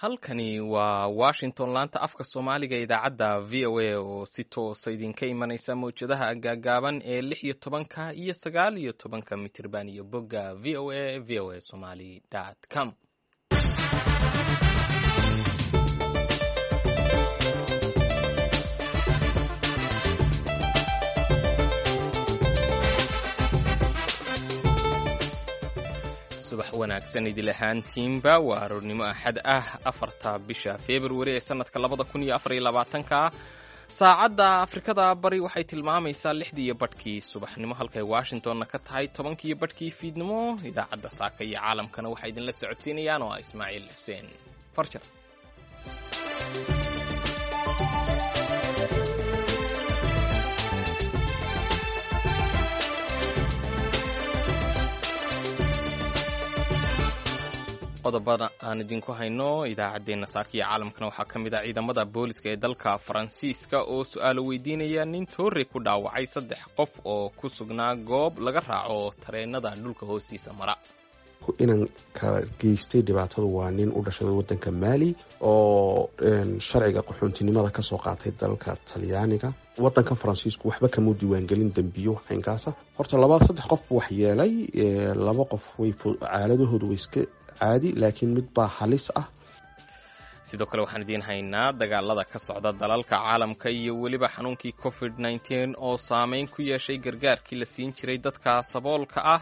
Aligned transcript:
halkani 0.00 0.60
waa 0.60 1.06
washington 1.08 1.70
laanta 1.76 2.00
afka 2.06 2.24
soomaaliga 2.24 2.76
idaacadda 2.84 3.30
v 3.50 3.66
o 3.66 3.80
a 3.80 3.94
oo 4.00 4.26
si 4.32 4.44
toosa 4.44 4.90
idinka 4.90 5.24
imanaysa 5.26 5.72
mawjadaha 5.76 6.28
gaagaaban 6.44 6.96
ee 7.12 7.22
lix 7.22 7.40
iyo 7.44 7.54
tobanka 7.54 8.02
iyo 8.14 8.34
sagaal 8.34 8.74
iyo 8.78 8.92
tobanka 8.92 9.36
mitirban 9.36 9.88
iyo 9.88 10.04
bogga 10.04 10.54
v 10.54 10.76
o 10.76 10.90
a 10.92 11.18
v 11.18 11.30
o 11.40 11.50
a 11.50 11.60
somaly 11.60 12.22
com 12.74 12.92
subax 26.56 26.72
wanaagsan 26.80 27.26
idil 27.30 27.48
ahaantiinba 27.54 28.34
waa 28.48 28.60
aroornimo 28.64 29.04
axad 29.12 29.36
ah 29.44 29.66
afarta 29.90 30.30
bisha 30.48 30.72
februari 30.86 31.32
ee 31.36 31.40
sanadka 31.48 31.78
labada 31.84 32.04
kun 32.10 32.22
iyo 32.24 32.34
afar 32.38 32.52
iyo 32.56 32.62
labaatanka. 32.68 33.18
Saacadda 33.98 34.48
afrikada 34.66 35.04
bari 35.22 35.38
waxay 35.46 35.64
tilmaamaysaa 35.70 36.32
lixdii 36.40 36.64
iyo 36.68 36.74
badhkii 36.82 37.20
subaxnimo 37.20 37.74
halkay 37.80 38.02
washingtonna 38.14 38.64
ka 38.72 38.78
tahay 38.86 39.06
tobankii 39.16 39.48
iyo 39.50 39.56
badhkii 39.62 39.90
fiidnimo. 39.98 40.40
Idaacadda 40.70 41.10
saaka 41.18 41.40
iyo 41.44 41.58
caalamkana 41.60 42.08
waxay 42.12 42.30
idinla 42.32 42.52
socodsiinayaan 42.60 43.22
oo 43.26 43.30
ah 43.36 43.40
ismaaciil 43.44 43.86
xuseen. 43.96 44.26
Farjar 44.76 45.02
qodobada 58.06 58.46
aan 58.68 58.80
idinku 58.84 59.12
hayno 59.18 59.50
idaacaddeenna 59.72 60.26
saaka 60.34 60.50
caalamkana 60.62 61.06
waxaa 61.10 61.26
ka 61.32 61.36
mid 61.44 61.54
ah 61.58 61.62
ciidamada 61.66 62.02
booliska 62.14 62.48
ee 62.52 62.56
dalka 62.64 62.90
faransiiska 63.06 63.78
oo 63.94 64.02
su'aalo 64.12 64.40
weydiinaya 64.48 65.04
nin 65.12 65.24
toore 65.36 65.64
ku 65.72 65.78
dhaawacay 65.86 66.26
saddex 66.34 66.60
qof 66.78 66.92
oo 67.14 67.28
ku 67.38 67.46
sugnaa 67.56 67.94
goob 68.10 68.34
laga 68.46 68.60
raaco 68.70 69.00
tareenada 69.24 69.70
dhulka 69.82 70.04
hoostiisa 70.10 70.52
mara. 70.60 70.76
Inanka 71.64 72.42
geystay 72.60 73.02
dhibaatadu 73.08 73.48
waa 73.56 73.70
nin 73.70 73.90
u 73.94 74.00
dhashay 74.06 74.28
wadanka 74.38 74.70
maali 74.82 75.10
oo 75.40 76.10
sharciga 76.68 77.02
qaxoontinimada 77.08 77.70
ka 77.76 77.82
soo 77.88 77.98
qaatay 78.06 78.32
dalka 78.40 78.76
talyaaniga. 78.88 79.48
Wadanka 79.84 80.14
faransiisku 80.20 80.68
waxba 80.68 80.88
kama 80.94 81.12
diiwaangelin 81.20 81.70
dembiyo 81.76 82.14
caynkaasa 82.28 82.70
horta 82.98 83.18
laba 83.22 83.36
saddex 83.46 83.66
qof 83.72 83.80
buu 83.88 83.98
waxyeelay 84.00 84.52
laba 85.26 85.44
qof 85.52 85.64
way 85.80 85.92
caaladahoodu 86.02 86.86
way 86.90 86.94
iska 87.00 87.20
caadi 87.60 87.92
laakiin 88.02 88.32
mid 88.36 88.46
baa 88.56 88.66
halis 88.78 89.06
ah. 89.20 89.26
Sidoo 90.48 90.66
kale 90.70 90.82
waxaan 90.84 91.02
idiin 91.04 91.22
haynaa 91.28 91.72
dagaalada 91.80 92.24
ka 92.32 92.38
socda 92.46 92.70
dalalka 92.72 93.16
caalamka 93.18 93.68
iyo 93.70 93.92
weliba 94.02 94.28
xanuunkii 94.34 94.72
covid 94.82 95.14
nteen 95.18 95.74
oo 95.86 95.96
saameyn 96.08 96.46
ku 96.54 96.62
yeeshay 96.62 96.98
gargaarkii 96.98 97.58
la 97.60 97.66
siin 97.66 97.90
jiray 97.96 98.18
dadka 98.18 98.62
saboolka 98.62 99.20
ah. 99.34 99.40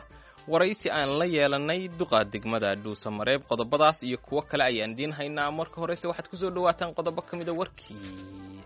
Waraysi 0.52 0.88
aan 0.90 1.10
la 1.18 1.24
yeelanay 1.36 1.88
duqa 1.98 2.18
degmada 2.32 2.70
dhuusa 2.82 3.10
mareeb 3.18 3.42
qodobadaas 3.50 4.02
iyo 4.08 4.18
kuwo 4.26 4.42
kale 4.42 4.64
ayaan 4.64 4.92
idiin 4.92 5.12
haynaa. 5.18 5.50
Marka 5.58 5.76
horese 5.80 6.08
waxaad 6.08 6.28
ku 6.30 6.36
soo 6.36 6.50
dhawaataan 6.50 6.92
qodobo 6.96 7.20
ka 7.28 7.36
mida 7.36 7.52
warkii 7.52 7.96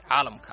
caalamka 0.08 0.52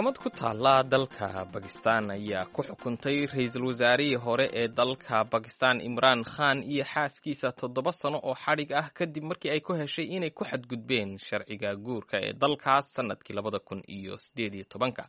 maxkamad 0.00 0.18
ku 0.18 0.30
taalla 0.30 0.82
dalka 0.82 1.44
bakistan 1.52 2.10
ayaa 2.10 2.46
ku 2.54 2.62
xukuntay 2.62 3.26
ra'iisul 3.26 3.66
wasaarihii 3.68 4.16
hore 4.16 4.46
ee 4.52 4.68
dalka 4.68 5.24
bakistan 5.24 5.80
imraan 5.80 6.24
khan 6.24 6.62
iyo 6.62 6.84
xaaskiisa 6.84 7.52
toddoba 7.52 7.92
sano 7.92 8.18
oo 8.22 8.34
xadhig 8.34 8.72
ah 8.72 8.88
kadib 8.94 9.24
markii 9.24 9.50
ay 9.50 9.60
ku 9.60 9.72
heshay 9.76 10.06
inay 10.16 10.30
ku 10.30 10.44
xadgudbeen 10.44 11.18
sharciga 11.18 11.74
guurka 11.76 12.16
ee 12.26 12.32
dalkaas 12.32 12.92
sannadkii 12.96 13.34
labada 13.36 13.58
kun 13.58 13.82
iyo 13.88 14.16
sideed 14.18 14.54
iyo 14.54 14.64
tobanka 14.72 15.04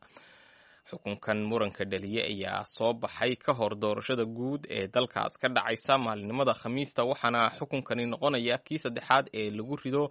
xukunkan 0.89 1.39
muranka 1.49 1.85
dhaliye 1.91 2.21
ayaa 2.31 2.65
soo 2.65 2.93
baxay 2.93 3.35
ka 3.35 3.53
hor 3.53 3.73
doorashada 3.81 4.25
guud 4.25 4.65
ee 4.69 4.87
dalkaas. 4.87 5.37
Ka 5.41 5.47
dhacaysa 5.55 5.97
maalinimada 5.97 6.53
khamiista 6.61 7.03
waxaana 7.09 7.41
xukunkani 7.57 8.05
noqonaya 8.11 8.57
kii 8.65 8.77
saddexaad 8.83 9.25
ee 9.33 9.49
lagu 9.57 9.75
rido 9.83 10.03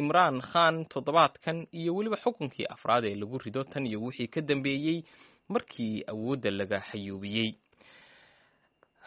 imraan 0.00 0.40
khan 0.50 0.84
toddobaadkan 0.92 1.66
iyo 1.80 1.94
weliba 1.96 2.16
xukunkii 2.24 2.66
afraad 2.74 3.04
ee 3.10 3.16
lagu 3.20 3.38
rido 3.44 3.62
tan 3.72 3.86
iyo 3.86 3.98
wixii 4.04 4.28
ka 4.34 4.40
dambeeyey 4.40 4.98
markii 5.52 6.04
awoodda 6.12 6.50
laga 6.50 6.78
xayuubiyey. 6.90 7.50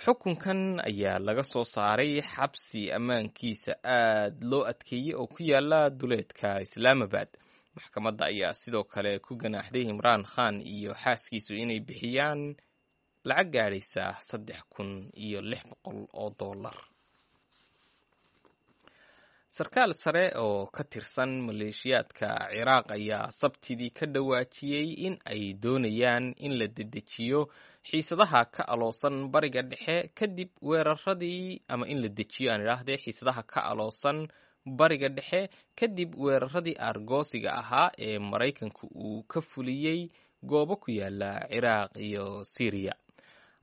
Xukunkan 0.03 0.61
ayaa 0.89 1.19
laga 1.27 1.43
soo 1.43 1.63
saaray 1.75 2.21
xabsi 2.33 2.81
ammaankiisa. 2.97 3.73
Aad 3.85 4.35
loo 4.51 4.63
adkeeyey 4.71 5.13
oo 5.15 5.27
ku 5.27 5.43
yaalla 5.51 5.89
duleedka 5.89 6.49
islaamabad 6.65 7.29
maxkamadda 7.75 8.23
ayaa 8.31 8.53
sidoo 8.61 8.83
kale 8.93 9.11
ku 9.25 9.31
ganaaxday 9.41 9.85
imraan 9.93 10.23
khan 10.33 10.55
iyo 10.75 10.91
xaaskiisu 11.03 11.53
inay 11.63 11.79
bixiyaan 11.87 12.41
lacag 13.29 13.49
gaadhaysa 13.53 14.03
saddex 14.27 14.59
kun 14.73 14.89
iyo 15.25 15.39
lix 15.49 15.61
boqol 15.69 15.99
oo 16.21 16.29
dollar. 16.39 16.77
Sarkaal 19.55 19.91
sare 20.01 20.25
oo 20.43 20.59
ka 20.75 20.83
tirsan 20.91 21.31
maleeshiyaadka 21.47 22.27
ciraaq 22.53 22.87
ayaa 22.97 23.27
sabtidii 23.39 23.91
ka 23.97 24.05
dhawaajiyey 24.13 24.87
in 25.07 25.15
ay 25.31 25.41
doonayaan 25.63 26.25
in 26.45 26.53
la 26.59 26.67
dedejiyo 26.77 27.39
xiisadaha 27.89 28.41
ka 28.55 28.63
aloosan 28.73 29.15
bariga 29.33 29.61
dhexe 29.71 29.97
kadib 30.17 30.49
weeraradii 30.69 31.61
ama 31.73 31.85
in 31.93 31.99
la 32.03 32.09
dejiyo 32.19 32.47
aan 32.53 32.61
idhaahdee 32.65 32.97
xiisadaha 33.03 33.43
ka 33.51 33.59
aloosan 33.71 34.19
bariga 34.65 35.09
dhexe 35.09 35.49
kadib 35.75 36.15
weeraradii 36.23 36.75
aargoosiga 36.79 37.53
ahaa 37.61 37.91
ee 37.97 38.19
maraykanku 38.19 38.87
uu 38.95 39.23
ka 39.23 39.41
fuliyey 39.41 40.09
goobo 40.43 40.75
ku 40.75 40.91
yaalla 40.91 41.31
ciraaq 41.51 41.91
iyo 41.97 42.43
syriya 42.45 42.93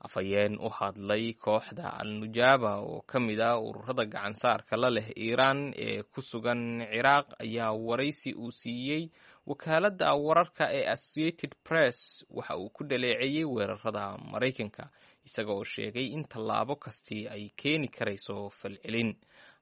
afhayeen 0.07 0.59
u 0.63 0.69
hadlay 0.69 1.33
kooxda 1.35 1.87
al-nujaaba 2.01 2.71
oo 2.83 3.01
ka 3.07 3.21
mid 3.21 3.41
ah 3.41 3.59
ururada 3.61 4.05
gacansaarka 4.07 4.77
la 4.77 4.91
leh 4.91 5.09
iiraan 5.17 5.61
ee 5.87 6.03
ku 6.03 6.23
sugan 6.23 6.63
ciraaq 6.93 7.27
ayaa 7.45 7.73
waraysi 7.73 8.31
uu 8.35 8.51
siiyey 8.61 9.11
wakaaladda 9.47 10.15
wararka 10.15 10.65
ee 10.79 10.85
associated 10.95 11.53
press 11.67 12.25
waxa 12.31 12.57
uu 12.59 12.71
ku 12.71 12.85
dhaleeceeyey 12.85 13.45
weerarada 13.45 14.05
maraykanka 14.33 14.85
isaga 15.29 15.53
oo 15.59 15.65
sheegay 15.75 16.07
in 16.17 16.25
tallaabo 16.33 16.75
kastii 16.85 17.23
ay 17.35 17.45
keeni 17.61 17.89
karayso 17.97 18.37
falcelin. 18.59 19.11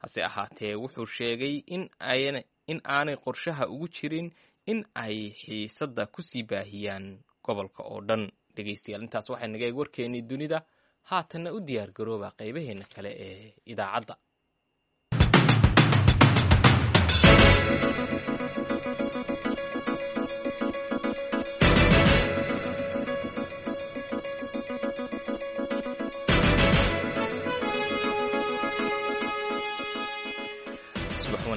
Hase 0.03 0.21
ahaatee 0.29 0.75
wuxuu 0.83 1.07
sheegay 1.17 1.55
in 1.75 2.81
aanay 2.97 3.17
qorshaha 3.25 3.65
ugu 3.75 3.89
jirin 3.97 4.29
in 4.73 4.79
ay 5.05 5.17
xiisadda 5.41 6.03
ku 6.15 6.21
sii 6.29 6.43
baahiyaan 6.51 7.07
gobolka 7.45 7.83
oo 7.93 8.01
dhan. 8.09 8.23
Dhegeystayaal 8.57 9.03
intaas 9.07 9.27
waxay 9.33 9.49
naga 9.53 9.67
eeg 9.69 9.79
warkeennii 9.81 10.25
dunida. 10.31 10.59
Haatanna 11.11 11.51
u 11.57 11.61
diyaar 11.69 11.91
garooba 11.97 12.29
qaybaheenna 12.39 12.87
kale 12.95 13.11
ee 13.27 13.53
idaacadda 13.73 14.15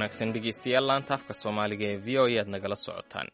wanaagsan 0.10 0.34
dhegeystayaal 0.34 0.86
laanta 0.90 1.14
afka 1.18 1.34
soomaaliga 1.34 1.86
ee 1.94 1.98
v 2.06 2.18
o 2.22 2.26
e 2.28 2.40
aad 2.40 2.48
nagala 2.50 2.76
socotaan. 2.76 3.28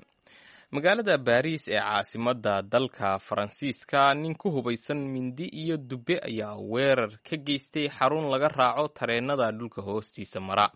Magaalada 0.71 1.17
baariis 1.17 1.67
ee 1.67 1.79
caasimadda 1.79 2.61
dalka 2.61 3.19
faransiiska 3.19 4.13
nin 4.15 4.35
ku 4.35 4.49
hubaysan 4.51 4.97
mindi 5.13 5.45
iyo 5.61 5.77
dubbe 5.77 6.19
ayaa 6.29 6.57
weerar 6.71 7.11
ka 7.29 7.37
geystay 7.37 7.87
xarun 7.89 8.27
laga 8.31 8.47
raaco 8.47 8.87
tareenada 8.87 9.51
dhulka 9.51 9.81
hoostiisa 9.81 10.39
mara. 10.39 10.67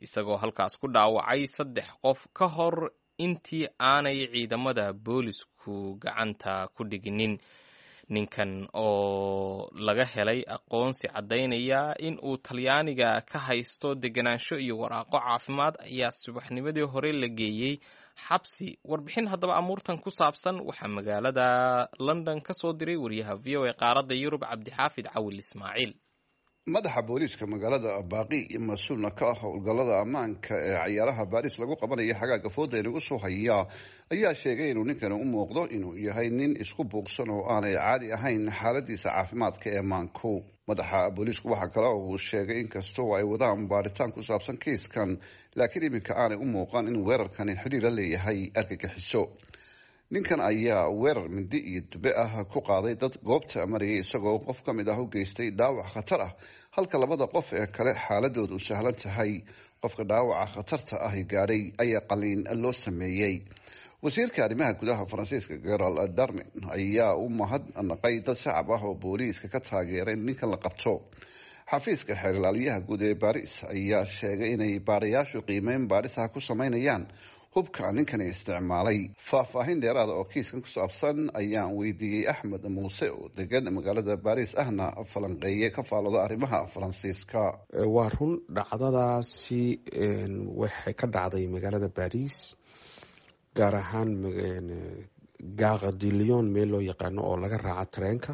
Isagoo 0.00 0.36
halkaas 0.36 0.76
ku 0.78 0.86
dhaawacay 0.88 1.46
saddex 1.46 1.88
qof 2.02 2.26
ka 2.32 2.46
hor 2.48 2.90
intii 3.18 3.68
aanay 3.80 4.28
ciidamada 4.32 4.92
boolisku 4.92 5.96
gacanta 5.98 6.68
ku 6.76 6.84
dhiginin 6.84 7.38
ninkan 8.14 8.52
oo 8.74 9.68
laga 9.86 10.04
helay 10.14 10.40
aqoonsi 10.56 11.06
caddaynaya 11.14 11.80
in 12.06 12.14
uu 12.28 12.36
talyaaniga 12.46 13.10
ka 13.30 13.38
haysto 13.46 13.88
deganaansho 14.02 14.56
iyo 14.64 14.74
waraaqo 14.82 15.18
caafimaad 15.26 15.74
ayaa 15.88 16.10
subaxnimadii 16.22 16.86
hore 16.92 17.12
la 17.12 17.28
geeyey. 17.28 17.74
Xabsi 18.28 18.68
warbixin 18.90 19.26
haddaba 19.32 19.54
amuurtan 19.60 19.98
ku 20.04 20.10
saabsan 20.10 20.56
waxaa 20.68 20.88
magaalada 20.96 21.46
london 22.06 22.40
ka 22.46 22.52
soo 22.60 22.72
diray 22.78 22.96
wariyaha 23.04 23.34
v 23.44 23.56
o 23.56 23.62
a 23.62 23.72
qaaradda 23.82 24.14
yurub 24.22 24.42
cabdixaafid 24.50 25.06
cawil 25.14 25.38
ismaaciil 25.44 25.92
madaxa 26.74 27.02
booliiska 27.08 27.46
magaalada 27.52 27.92
baaqi 28.12 28.58
mas'uulna 28.68 29.10
ka 29.18 29.26
ah 29.32 29.38
howlgallada 29.42 29.94
ammaanka 30.04 30.54
ee 30.68 30.74
cayaaraha 30.82 31.24
baariis 31.32 31.56
lagu 31.60 31.74
qabanayo 31.82 32.14
xagaaga 32.20 32.48
fooda 32.56 32.76
inagu 32.82 33.00
soo 33.08 33.18
hayaa 33.24 33.62
ayaa 34.14 34.34
sheegay 34.42 34.68
inuu 34.72 34.84
ninkani 34.88 35.14
u 35.14 35.24
muuqdo 35.32 35.62
inuu 35.76 35.94
yahay 36.06 36.28
nin 36.38 36.52
isku 36.64 36.82
buuqsan 36.92 37.28
oo 37.34 37.42
aanay 37.52 37.74
caadi 37.82 38.06
ahayn 38.16 38.44
xaaladiisa 38.60 39.08
caafimaadka 39.16 39.66
ee 39.76 39.82
maanku 39.92 40.32
madaxa 40.68 40.98
booliisku 41.16 41.46
waxaa 41.52 41.70
kale 41.74 41.88
uu 41.94 42.18
sheegay 42.28 42.58
inkastoo 42.64 43.08
ay 43.18 43.24
wadaan 43.32 43.60
baaritaan 43.70 44.10
ku 44.16 44.20
saabsan 44.28 44.56
kiiskan 44.64 45.10
laakiin 45.58 45.84
iminka 45.88 46.12
aanay 46.22 46.38
u 46.38 46.44
muuqan 46.54 46.84
in 46.90 46.98
weerarkani 47.08 47.54
xidhiira 47.62 47.90
leeyahay 47.98 48.40
argagixiso 48.60 49.22
ninkan 50.10 50.40
ayaa 50.40 50.88
weerar 51.00 51.28
mindi 51.28 51.58
iyo 51.70 51.82
dube 51.92 52.12
ah 52.16 52.44
ku 52.52 52.60
qaaday 52.68 52.94
dad 52.96 53.14
goobta 53.22 53.66
marayay 53.66 54.00
isagoo 54.04 54.38
qof 54.46 54.62
ka 54.64 54.72
mid 54.72 54.88
ah 54.88 54.96
u 55.02 55.04
geystay 55.14 55.50
dhaawac 55.50 55.92
khatar 55.94 56.20
ah. 56.20 56.32
Halka 56.76 56.98
labada 56.98 57.26
qof 57.34 57.52
ee 57.52 57.66
kale 57.76 57.92
xaaladoodu 58.06 58.54
u 58.56 58.58
sahlan 58.68 58.94
tahay 59.02 59.32
qofka 59.82 60.04
dhaawaca 60.10 60.52
khatarta 60.54 60.96
ahi 61.08 61.22
gaadhay 61.32 61.62
ayaa 61.82 62.00
qaliin 62.10 62.42
loo 62.62 62.72
sameeyey 62.72 63.34
wasiirka 64.02 64.44
arrimaha 64.46 64.72
gudaha 64.80 65.04
faransiiska 65.10 65.54
garal 65.66 65.96
darmin 66.18 66.48
ayaa 66.76 67.12
u 67.16 67.28
mahadnaqay 67.40 68.16
dad 68.26 68.36
shacab 68.44 68.68
ah 68.76 68.82
oo 68.88 68.94
booliiska 69.02 69.46
ka 69.52 69.60
taageeray 69.60 70.16
ninkan 70.16 70.50
la 70.50 70.56
qabto. 70.64 70.92
Xafiiska 71.70 72.14
xeerlaaliyaha 72.22 72.80
guud 72.88 73.02
ee 73.08 73.14
baariis 73.22 73.52
ayaa 73.74 74.04
sheegay 74.18 74.50
inay 74.56 74.72
baarayaashu 74.88 75.38
qiimeyn 75.48 75.82
baarisaha 75.92 76.28
ku 76.34 76.40
sameynayaan 76.40 77.04
hubka 77.54 77.92
ninkani 77.92 78.26
isticmaalay 78.32 78.98
faahfaahin 79.28 79.80
dheeraada 79.82 80.12
oo 80.18 80.24
kiiskan 80.32 80.60
ku 80.64 80.68
saabsan 80.68 81.18
ayaan 81.40 81.72
weydiiyey 81.78 82.24
axmed 82.32 82.64
muuse 82.76 83.06
oo 83.10 83.28
degan 83.36 83.64
magaalada 83.76 84.14
baariis 84.24 84.52
ahna 84.62 84.86
falanqeeye 85.12 85.68
ka 85.76 85.82
faalooda 85.82 86.20
arrimaha 86.26 86.60
faransiiska. 86.74 87.42
Waa 87.94 88.08
run 88.16 88.32
dhacdadaasi 88.56 89.62
waxay 90.60 90.94
ka 91.00 91.06
dhacday 91.14 91.44
magaalada 91.54 91.88
baariis 91.96 92.36
gaar 93.56 93.74
ahaan 93.82 94.10
gaqa 95.60 95.90
dilion 96.00 96.46
meel 96.54 96.68
loo 96.72 96.80
yaqaano 96.90 97.20
oo 97.28 97.36
laga 97.42 97.56
raaca 97.66 97.90
tareenka 97.94 98.32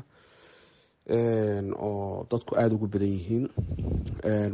oo 1.86 2.26
dadku 2.30 2.52
aada 2.60 2.74
ugu 2.76 2.86
badan 2.92 3.12
yihiin. 3.16 3.44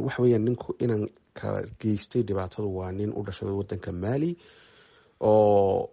Waxa 0.04 0.22
weeyaan 0.22 0.44
ninku 0.46 0.70
inan 0.84 1.02
ka 1.40 1.48
geystay 1.81 2.22
dhibaatadu 2.28 2.69
waa 2.78 2.92
nin 2.92 3.10
u 3.19 3.22
dhashay 3.26 3.48
wadanka 3.60 3.92
mali 3.92 4.31
oo 5.20 5.90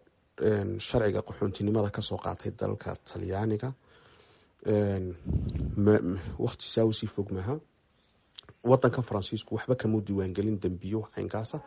sharciga 0.87 1.21
qaxoontinimada 1.27 1.89
ka 1.95 2.01
soo 2.01 2.17
qaatay 2.25 2.51
dalka 2.59 2.95
talyaaniga. 3.07 3.69
Waqti 6.45 6.65
saawsii 6.73 7.07
fog 7.07 7.31
maha. 7.31 7.55
Wadanka 8.63 9.01
faransiisku 9.01 9.55
waxba 9.55 9.75
kamuu 9.75 10.01
diiwaangelin 10.01 10.59
dambiyo 10.63 11.01
caynkaasa 11.15 11.59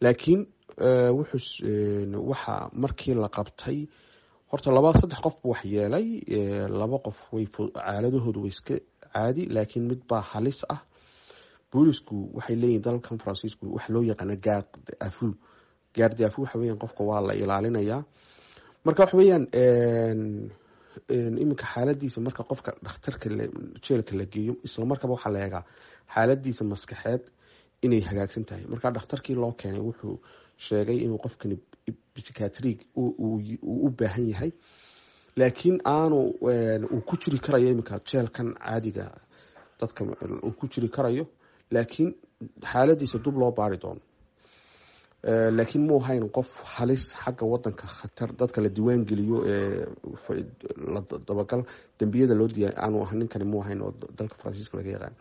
laakiin 0.00 0.46
waxa 2.30 2.70
markii 2.72 3.14
la 3.14 3.28
qabtay 3.28 3.86
horta 4.50 4.70
laba 4.72 4.92
saddex 5.00 5.20
qof 5.24 5.36
bu 5.42 5.48
wax 5.50 5.64
yeelay. 5.64 6.06
Laba 6.80 6.98
qof 6.98 7.18
caaladahoodu 7.74 8.40
way 8.42 8.48
iska 8.54 8.74
caadi 9.12 9.46
laakiin 9.54 9.84
mid 9.90 10.00
baa 10.08 10.20
halis 10.32 10.64
ah 10.68 10.80
boolisku 11.76 12.16
waxay 12.36 12.56
leeyihiin 12.62 12.82
dalkan 12.86 13.18
faransiisku 13.22 13.64
waxa 13.76 13.92
loo 13.94 14.02
yaqaana 14.10 14.36
gaard 14.46 14.70
afu 15.08 15.26
gaardi 15.96 16.24
afu 16.28 16.38
waxa 16.44 16.58
weyan 16.58 16.78
qofka 16.82 17.02
waa 17.08 17.20
la 17.28 17.34
ilaalinayaa. 17.42 18.02
Marka 18.84 19.02
waxa 19.04 19.16
weeyaan 19.20 19.44
iminka 21.42 21.64
xaaladiisa 21.74 22.20
marka 22.20 22.42
qofka 22.50 22.70
dhakhtarka 22.84 23.28
jeelka 23.84 24.12
la 24.16 24.24
geeyo 24.24 24.54
islamarkaba 24.66 25.12
waxaa 25.16 25.32
la 25.34 25.40
eegaa 25.44 25.64
xaaladiisa 26.14 26.64
maskaxeed 26.64 27.22
inay 27.82 28.00
hagaagsan 28.08 28.44
tahay. 28.48 28.64
Marka 28.72 28.90
dhakhtarkii 28.96 29.34
loo 29.42 29.52
keenay 29.60 29.80
wuxuu 29.88 30.16
sheegay 30.56 30.98
inuu 31.04 31.18
qofkani 31.24 31.56
psychiatrig 32.14 32.78
u 32.96 33.90
baahan 33.98 34.28
yahay. 34.32 34.50
Laakiin 35.36 35.78
aanu 35.84 36.18
uu 36.94 37.00
ku 37.08 37.16
jiri 37.22 37.38
karayo 37.38 37.68
iminka 37.70 38.00
jeelkan 38.10 38.54
caadiga 38.54 39.06
dadka 39.80 40.04
uu 40.46 40.52
ku 40.58 40.66
jiri 40.72 40.88
karayo 40.88 41.24
laakiin 41.74 42.10
xaaladiisa 42.72 43.18
dub 43.24 43.36
loo 43.40 43.52
baari 43.58 43.78
doono. 43.82 44.00
Laakiin 45.58 45.82
muu 45.88 45.98
hayn 46.06 46.28
qof 46.36 46.50
halis 46.76 47.04
xagga 47.22 47.44
wadanka 47.52 47.86
khatar 47.98 48.30
dadka 48.40 48.58
la 48.64 48.68
diiwaan 48.76 49.02
geliyo 49.08 49.38
ee 49.46 49.86
dabagal 51.28 51.62
dambiyada 51.98 52.34
loo 52.40 52.48
diya 52.54 52.70
aanu 52.84 53.02
ah 53.04 53.12
ninkani 53.18 53.44
muu 53.52 53.62
hayn 53.66 53.80
oo 53.82 53.92
dalka 54.18 54.36
faransiiska 54.40 54.74
laga 54.78 54.90
yaqaan. 54.96 55.14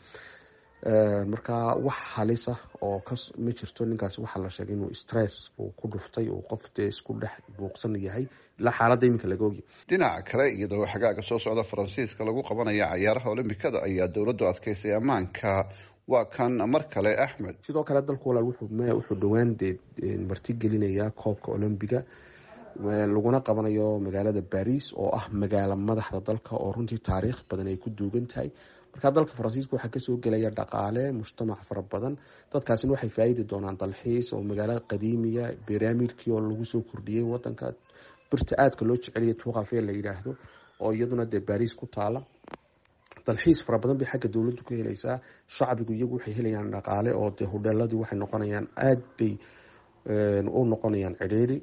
Marka 1.31 1.55
wax 1.85 1.97
halisa 2.15 2.53
oo 2.81 3.01
ma 3.43 3.51
jirto 3.57 3.81
ninkaasi 3.85 4.17
waxaa 4.21 4.41
la 4.43 4.49
sheegay 4.49 4.75
inuu 4.75 4.93
stress 4.93 5.49
uu 5.59 5.71
ku 5.79 5.87
dhuftay 5.87 6.27
uu 6.29 6.41
qof 6.49 6.63
dee 6.75 6.87
isku 6.93 7.13
dhex 7.21 7.31
buuqsan 7.57 7.95
yahay 8.05 8.25
ilaa 8.59 8.71
xaaladda 8.77 9.05
iminka 9.07 9.27
laga 9.31 9.45
ogya 9.49 9.63
dhinaca 9.89 10.21
kale 10.29 10.45
iyadoo 10.53 10.85
xagaaga 10.93 11.21
soo 11.29 11.39
socda 11.45 11.63
faransiiska 11.71 12.21
lagu 12.27 12.41
qabanaya 12.49 12.85
cayaaraha 12.93 13.27
olombikada 13.33 13.77
ayaa 13.87 14.07
dowladdu 14.15 14.43
adkeysay 14.51 14.93
ammaanka 14.99 15.51
waa 16.07 16.25
kan 16.25 16.51
mar 16.69 16.83
kale 16.93 17.11
axmed 17.25 17.55
sidoo 17.65 17.83
kale 17.83 18.01
dalku 18.07 18.29
walaal 18.29 18.45
wuxuu 18.49 19.15
dhowaan 19.21 19.55
dee 19.59 19.73
martigelinayaa 20.29 21.09
koobka 21.21 21.51
olombiga 21.51 21.99
laguna 23.15 23.39
qabanayo 23.47 23.87
magaalada 24.05 24.41
baris 24.53 24.93
oo 24.93 25.09
ah 25.19 25.25
magaalo 25.31 25.75
madaxda 25.75 26.19
dalka 26.27 26.55
oo 26.55 26.71
runtii 26.75 26.99
taariikh 27.09 27.41
badan 27.49 27.67
ay 27.67 27.77
ku 27.77 27.89
duugan 27.89 28.27
tahay. 28.27 28.49
Markaa 28.93 29.11
dalka 29.11 29.33
faransiiska 29.37 29.75
waxaa 29.75 29.89
ka 29.95 29.99
soo 29.99 30.17
gelaya 30.23 30.49
dhaqaale 30.57 31.03
mujtamac 31.19 31.61
fara 31.67 31.81
badan. 31.81 32.13
Dadkaasina 32.51 32.91
waxay 32.93 33.09
faa'iidi 33.17 33.43
doonaan 33.51 33.77
dalxiis 33.81 34.33
oo 34.33 34.41
magaalo 34.49 34.75
qadiimiya 34.91 35.45
beramidkii 35.67 36.31
oo 36.35 36.39
lagu 36.49 36.65
soo 36.65 36.81
kordhiyey 36.89 37.23
wadanka. 37.33 37.73
Birta 38.29 38.53
aadka 38.63 38.85
loo 38.85 38.95
jeceliya 39.03 39.33
tuqafe 39.41 39.81
la 39.81 39.91
yidhaahdo 39.97 40.31
oo 40.83 40.91
iyaduna 40.93 41.25
dee 41.25 41.39
baris 41.49 41.73
ku 41.79 41.85
taala 41.87 42.19
dalxiis 43.27 43.59
fara 43.65 43.77
badan 43.81 43.97
bay 43.99 44.07
xagga 44.11 44.27
dowladdu 44.33 44.63
ka 44.67 44.73
helaysaa. 44.79 45.17
Shacbigu 45.55 45.93
iyagu 45.97 46.15
waxay 46.17 46.33
helayaan 46.37 46.71
dhaqaale 46.75 47.11
oo 47.21 47.29
dee 47.37 47.47
hodheeladii 47.53 47.99
waxay 48.01 48.17
noqonayaan 48.23 48.67
aada 48.87 49.03
bay 49.19 49.33
u 50.57 50.65
noqonayaan 50.73 51.15
cidhiiri 51.21 51.57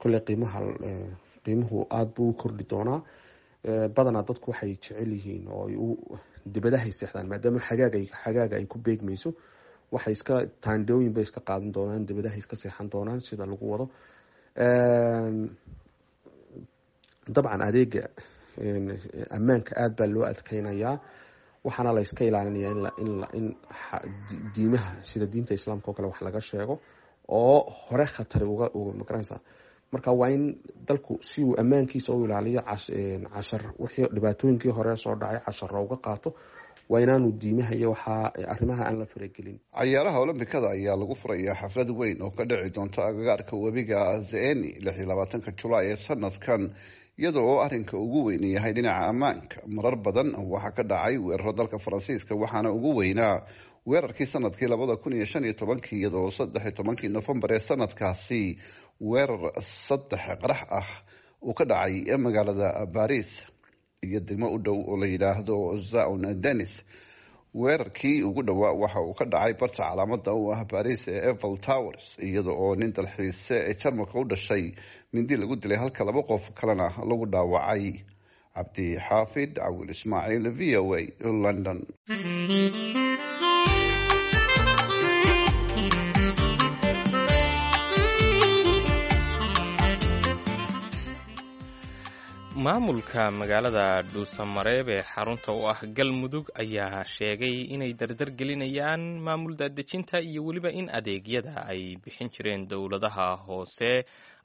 kolley 0.00 0.20
qiimaha 0.26 0.58
qiimuhu 1.44 1.78
aada 1.98 2.10
buu 2.16 2.28
u 2.30 2.34
kordhi 2.40 2.64
doonaa. 2.72 3.00
Badanaa 3.96 4.24
dadku 4.28 4.50
waxay 4.52 4.70
jecel 4.74 5.10
yihiin 5.16 5.44
oo 5.48 5.64
dibadahay 6.54 6.92
seexdaan 6.98 7.26
maadaama 7.30 7.60
xagaag 7.68 7.94
xagaaga 8.24 8.56
ay 8.60 8.66
ku 8.72 8.78
beegmayso 8.86 9.30
waxay 9.94 10.12
iska 10.16 10.34
taandhooyin 10.64 11.12
bay 11.16 11.22
iska 11.28 11.40
qaadan 11.48 11.70
doonaan 11.76 12.06
dibadahay 12.08 12.38
iska 12.42 12.56
seexan 12.62 12.86
doonaan 12.92 13.20
sida 13.26 13.44
lagu 13.46 13.64
wado. 13.72 13.86
Dabcan 17.34 17.62
adeega 17.68 18.04
ammaanka 19.36 19.72
aada 19.82 19.94
baa 19.98 20.06
loo 20.14 20.24
adkeynayaa 20.32 20.94
waxaana 21.64 21.92
la 21.96 22.00
yska 22.06 22.24
ilaalinaya 22.28 22.70
in 23.38 23.54
diimaha 24.54 24.90
sida 25.02 25.26
diinta 25.32 25.54
islaamka 25.54 25.90
oo 25.90 25.94
kale 25.96 26.08
wax 26.08 26.20
laga 26.26 26.40
sheego 26.40 26.74
oo 27.28 27.58
hore 27.88 28.04
khatari 28.14 28.46
uga 28.46 28.66
magaranaysa 29.00 29.36
marka 29.92 30.10
waa 30.12 30.30
in 30.30 30.44
dalku 30.88 31.18
si 31.28 31.42
uu 31.44 31.54
ammaankiisa 31.60 32.12
u 32.12 32.24
ilaaliyo 32.24 32.62
cashar. 33.34 33.62
Wixii 33.78 34.06
dhibaatooyinkii 34.14 34.70
hore 34.76 34.96
soo 34.96 35.14
dhacay 35.14 35.40
cashara 35.46 35.80
uga 35.80 35.96
qaato 35.96 36.34
waa 36.88 37.00
inaanu 37.00 37.32
diimaha 37.32 37.74
iyo 37.74 37.90
waxaa 37.90 38.32
arrimaha 38.52 38.82
aan 38.86 38.98
la 38.98 39.06
faragelin. 39.06 39.58
Cayaaraha 39.78 40.18
olombikada 40.20 40.68
ayaa 40.70 40.96
lagu 40.96 41.14
furayaa 41.14 41.54
xaflad 41.60 41.90
weyn 41.90 42.22
oo 42.22 42.30
ka 42.30 42.44
dhici 42.44 42.70
doonta 42.74 43.00
agagaarka 43.06 43.56
webiga 43.56 44.20
zeeni 44.20 44.70
lix 44.84 44.96
iyo 44.98 45.06
labaatanka 45.06 45.50
julaay 45.60 45.86
ee 45.92 45.96
sanadkan 45.96 46.62
iyada 47.18 47.40
oo 47.40 47.60
arrinka 47.60 47.96
ugu 47.98 48.24
weyn 48.26 48.44
yahay 48.54 48.72
dhinaca 48.72 49.06
ammaanka. 49.12 49.58
Marar 49.66 49.96
badan 50.04 50.34
waxaa 50.52 50.72
ka 50.76 50.82
dhacay 50.82 51.16
weeraro 51.18 51.52
dalka 51.52 51.78
faransiiska 51.78 52.34
waxaana 52.34 52.72
ugu 52.72 52.90
weynaa 52.98 53.44
weerarkii 53.86 54.26
sannadkii 54.26 54.66
labada 54.68 54.96
kun 54.96 55.12
iyo 55.12 55.24
shan 55.26 55.44
iyo 55.44 55.52
tobankii 55.54 55.98
iyadaoo 56.00 56.30
saddex 56.30 56.62
iyo 56.62 56.72
tobankii 56.78 57.08
nofembar 57.08 57.50
ee 57.52 57.58
sanadkaasi 57.68 58.58
weerar 59.00 59.52
saddex 59.60 60.20
qarax 60.40 60.60
ah 60.80 60.88
uu 61.42 61.54
ka 61.54 61.64
dhacay 61.64 62.16
magaalada 62.16 62.86
baris 62.94 63.30
iyo 64.06 64.20
degmo 64.20 64.48
u 64.54 64.58
dhow 64.58 64.78
oo 64.90 64.96
la 64.96 65.06
yidhaahdo 65.06 65.76
zaun 65.76 66.24
denis 66.44 66.72
weerarkii 67.54 68.22
ugu 68.22 68.42
dhowaa 68.42 68.72
waxa 68.82 69.00
uu 69.00 69.14
ka 69.18 69.24
dhacay 69.24 69.54
barta 69.60 69.82
calaamada 69.88 70.32
u 70.34 70.52
ah 70.54 70.64
baris 70.72 71.02
ee 71.08 71.20
evel 71.30 71.56
towers 71.66 72.04
iyada 72.26 72.50
oo 72.64 72.74
nin 72.80 72.92
dalxiise 72.96 73.56
ee 73.68 73.74
jarmalka 73.82 74.18
u 74.20 74.24
dhashay 74.30 74.64
mindi 75.12 75.36
lagu 75.36 75.56
dilay 75.62 75.78
halka 75.82 76.04
laba 76.08 76.22
qof 76.30 76.44
kalena 76.58 76.88
lagu 77.10 77.26
dhaawacay. 77.32 77.84
Cabdi 78.56 78.86
xaafid 79.08 79.52
cawil 79.62 79.90
ismaaciil 79.94 80.46
v 80.58 80.76
o 80.80 80.94
a 80.96 81.00
london 81.44 81.78
maamulka 92.64 93.22
magaalada 93.40 93.86
dhuusamareeb 94.12 94.88
ee 94.94 95.02
xarunta 95.12 95.52
u 95.52 95.62
ah 95.72 95.80
galmudug 95.96 96.46
ayaa 96.62 97.04
sheegay 97.14 97.56
inay 97.74 97.92
dardar 98.00 98.30
gelinayaan 98.38 99.02
maamul 99.26 99.54
daadejinta 99.60 100.20
iyo 100.20 100.40
weliba 100.46 100.70
in 100.80 100.86
adeegyada 100.98 101.54
ay 101.72 101.96
bixin 102.04 102.30
jireen 102.34 102.68
dowladaha 102.70 103.26
hoose 103.46 104.04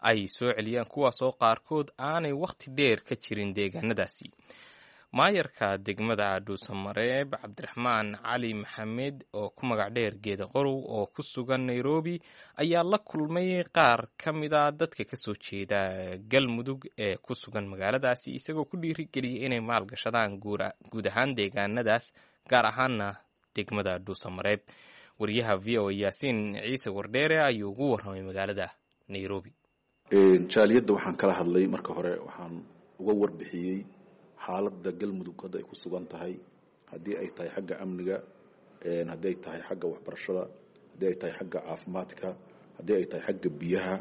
ay 0.09 0.19
soo 0.35 0.51
celiyaan 0.57 0.87
kuwaasoo 0.93 1.31
qaarkood 1.41 1.87
aanay 2.09 2.33
wakhti 2.43 2.67
dheer 2.77 2.99
ka 3.07 3.15
jirin 3.23 3.53
deegaanadaasi 3.57 4.25
maayarka 5.11 5.77
degmada 5.77 6.39
dhuusamareeb 6.39 7.31
cabdiraxmaan 7.41 8.17
cali 8.21 8.53
maxamed 8.53 9.23
oo 9.33 9.49
ku 9.55 9.65
magac 9.65 9.93
dheer 9.95 10.13
geeda 10.19 10.47
qorow 10.47 10.75
oo 10.83 11.05
ku 11.07 11.23
sugan 11.23 11.65
nairobi 11.65 12.19
ayaa 12.59 12.83
la 12.83 12.97
kulmay 12.99 13.63
qaar 13.71 14.07
ka 14.17 14.33
mida 14.33 14.71
dadka 14.71 15.05
ka 15.05 15.15
soo 15.15 15.33
jeeda 15.39 16.17
galmudug 16.27 16.85
ee 16.97 17.15
ku 17.17 17.33
sugan 17.35 17.67
magaaladaasi 17.71 18.35
isagoo 18.35 18.65
ku 18.65 18.77
dhiirigeliyay 18.77 19.45
inay 19.45 19.59
maalgashadaan 19.63 20.39
guud 20.39 21.07
ahaan 21.07 21.35
deegaanadaas 21.35 22.11
gaar 22.49 22.65
ahaana 22.65 23.15
degmada 23.55 23.99
dhuusamareeb 23.99 24.59
wariyaha 25.19 25.55
v 25.57 25.77
o 25.79 25.89
yaasiin 25.89 26.59
ciise 26.67 26.89
wardheere 26.91 27.39
ayuu 27.41 27.71
ugu 27.71 27.91
warramay 27.91 28.21
magaalada 28.21 28.69
nairobi. 29.07 29.51
Jaaliyadda 30.51 30.93
waxaan 30.93 31.15
kala 31.17 31.33
hadlay 31.33 31.65
marka 31.67 31.93
hore 31.93 32.13
waxaan 32.27 32.63
uga 32.99 33.13
warbixiyey 33.21 33.85
xaaladda 34.45 34.89
galmudug 34.99 35.37
hadda 35.43 35.57
ay 35.59 35.63
ku 35.69 35.75
sugan 35.81 36.05
tahay 36.11 36.33
haddii 36.91 37.15
ay 37.21 37.29
tahay 37.35 37.49
xagga 37.55 37.75
amniga 37.83 38.17
haddii 39.11 39.27
ay 39.33 39.35
tahay 39.45 39.61
xagga 39.67 39.85
waxbarashada 39.93 40.43
haddii 40.93 41.07
ay 41.11 41.15
tahay 41.21 41.33
xagga 41.39 41.59
caafimaadka 41.67 42.27
haddii 42.77 42.95
ay 42.99 43.05
tahay 43.11 43.23
xagga 43.27 43.49
biyaha 43.61 43.95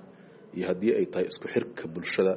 iyo 0.57 0.64
haddii 0.71 0.93
ay 0.99 1.07
tahay 1.12 1.26
isku 1.31 1.47
xirka 1.55 1.85
bulshada 1.95 2.35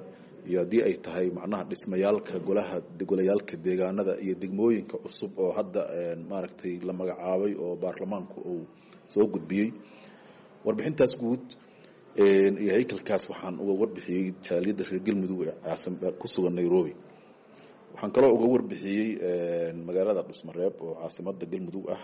iyo 0.50 0.58
haddii 0.63 0.82
ay 0.88 0.96
tahay 1.06 1.27
macnaha 1.38 1.63
dhismayaalka 1.72 2.34
golaha 2.48 2.75
golayaalka 3.10 3.53
deegaanada 3.65 4.13
iyo 4.25 4.34
degmooyinka 4.41 4.96
cusub 5.03 5.32
oo 5.44 5.51
hadda 5.58 5.82
maaragtay 6.29 6.74
la 6.88 6.94
magacaabay 7.00 7.53
oo 7.63 7.74
baarlamaanku 7.84 8.38
uu 8.51 8.63
soo 9.13 9.25
gudbiyey. 9.34 9.70
Warbixintaas 10.65 11.13
guud 11.22 11.44
iyo 12.63 12.72
haykalkaas 12.75 13.24
waxaan 13.32 13.56
uga 13.63 13.74
warbixiyey 13.82 14.25
jaaliyadda 14.46 14.84
reer 14.89 15.01
galmudug 15.08 15.41
ee 15.48 16.12
ku 16.22 16.27
sugan 16.34 16.53
nairobi 16.60 16.94
waxaan 17.93 18.12
kaloo 18.15 18.34
uga 18.38 18.48
warbixiyey 18.53 19.10
magaalada 19.88 20.22
dhusmareeb 20.27 20.75
oo 20.86 20.93
caasimada 21.01 21.46
galmudug 21.51 21.86
ah 21.96 22.01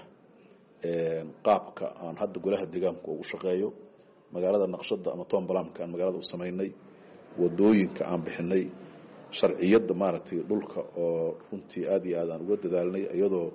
qaabka 1.46 1.86
aan 2.06 2.16
hadda 2.22 2.40
golaha 2.46 2.66
deegaanku 2.74 3.08
ugu 3.14 3.24
shaqeeyo 3.32 3.70
magaalada 4.34 4.68
naqshada 4.76 5.10
ama 5.16 5.26
tombalamka 5.32 5.80
aan 5.84 5.92
magaalada 5.94 6.18
u 6.18 6.24
samaynay 6.34 6.70
waddooyinka 7.42 8.02
aan 8.12 8.22
bixinay 8.26 8.64
sharciyadda 9.38 9.94
maaragtay 10.02 10.38
dhulka 10.50 10.80
oo 11.04 11.38
runtii 11.52 11.84
aad 11.94 12.04
iyo 12.10 12.16
aad 12.22 12.30
aan 12.34 12.42
uga 12.46 12.56
dadaalnay 12.64 13.04
iyadoo 13.18 13.48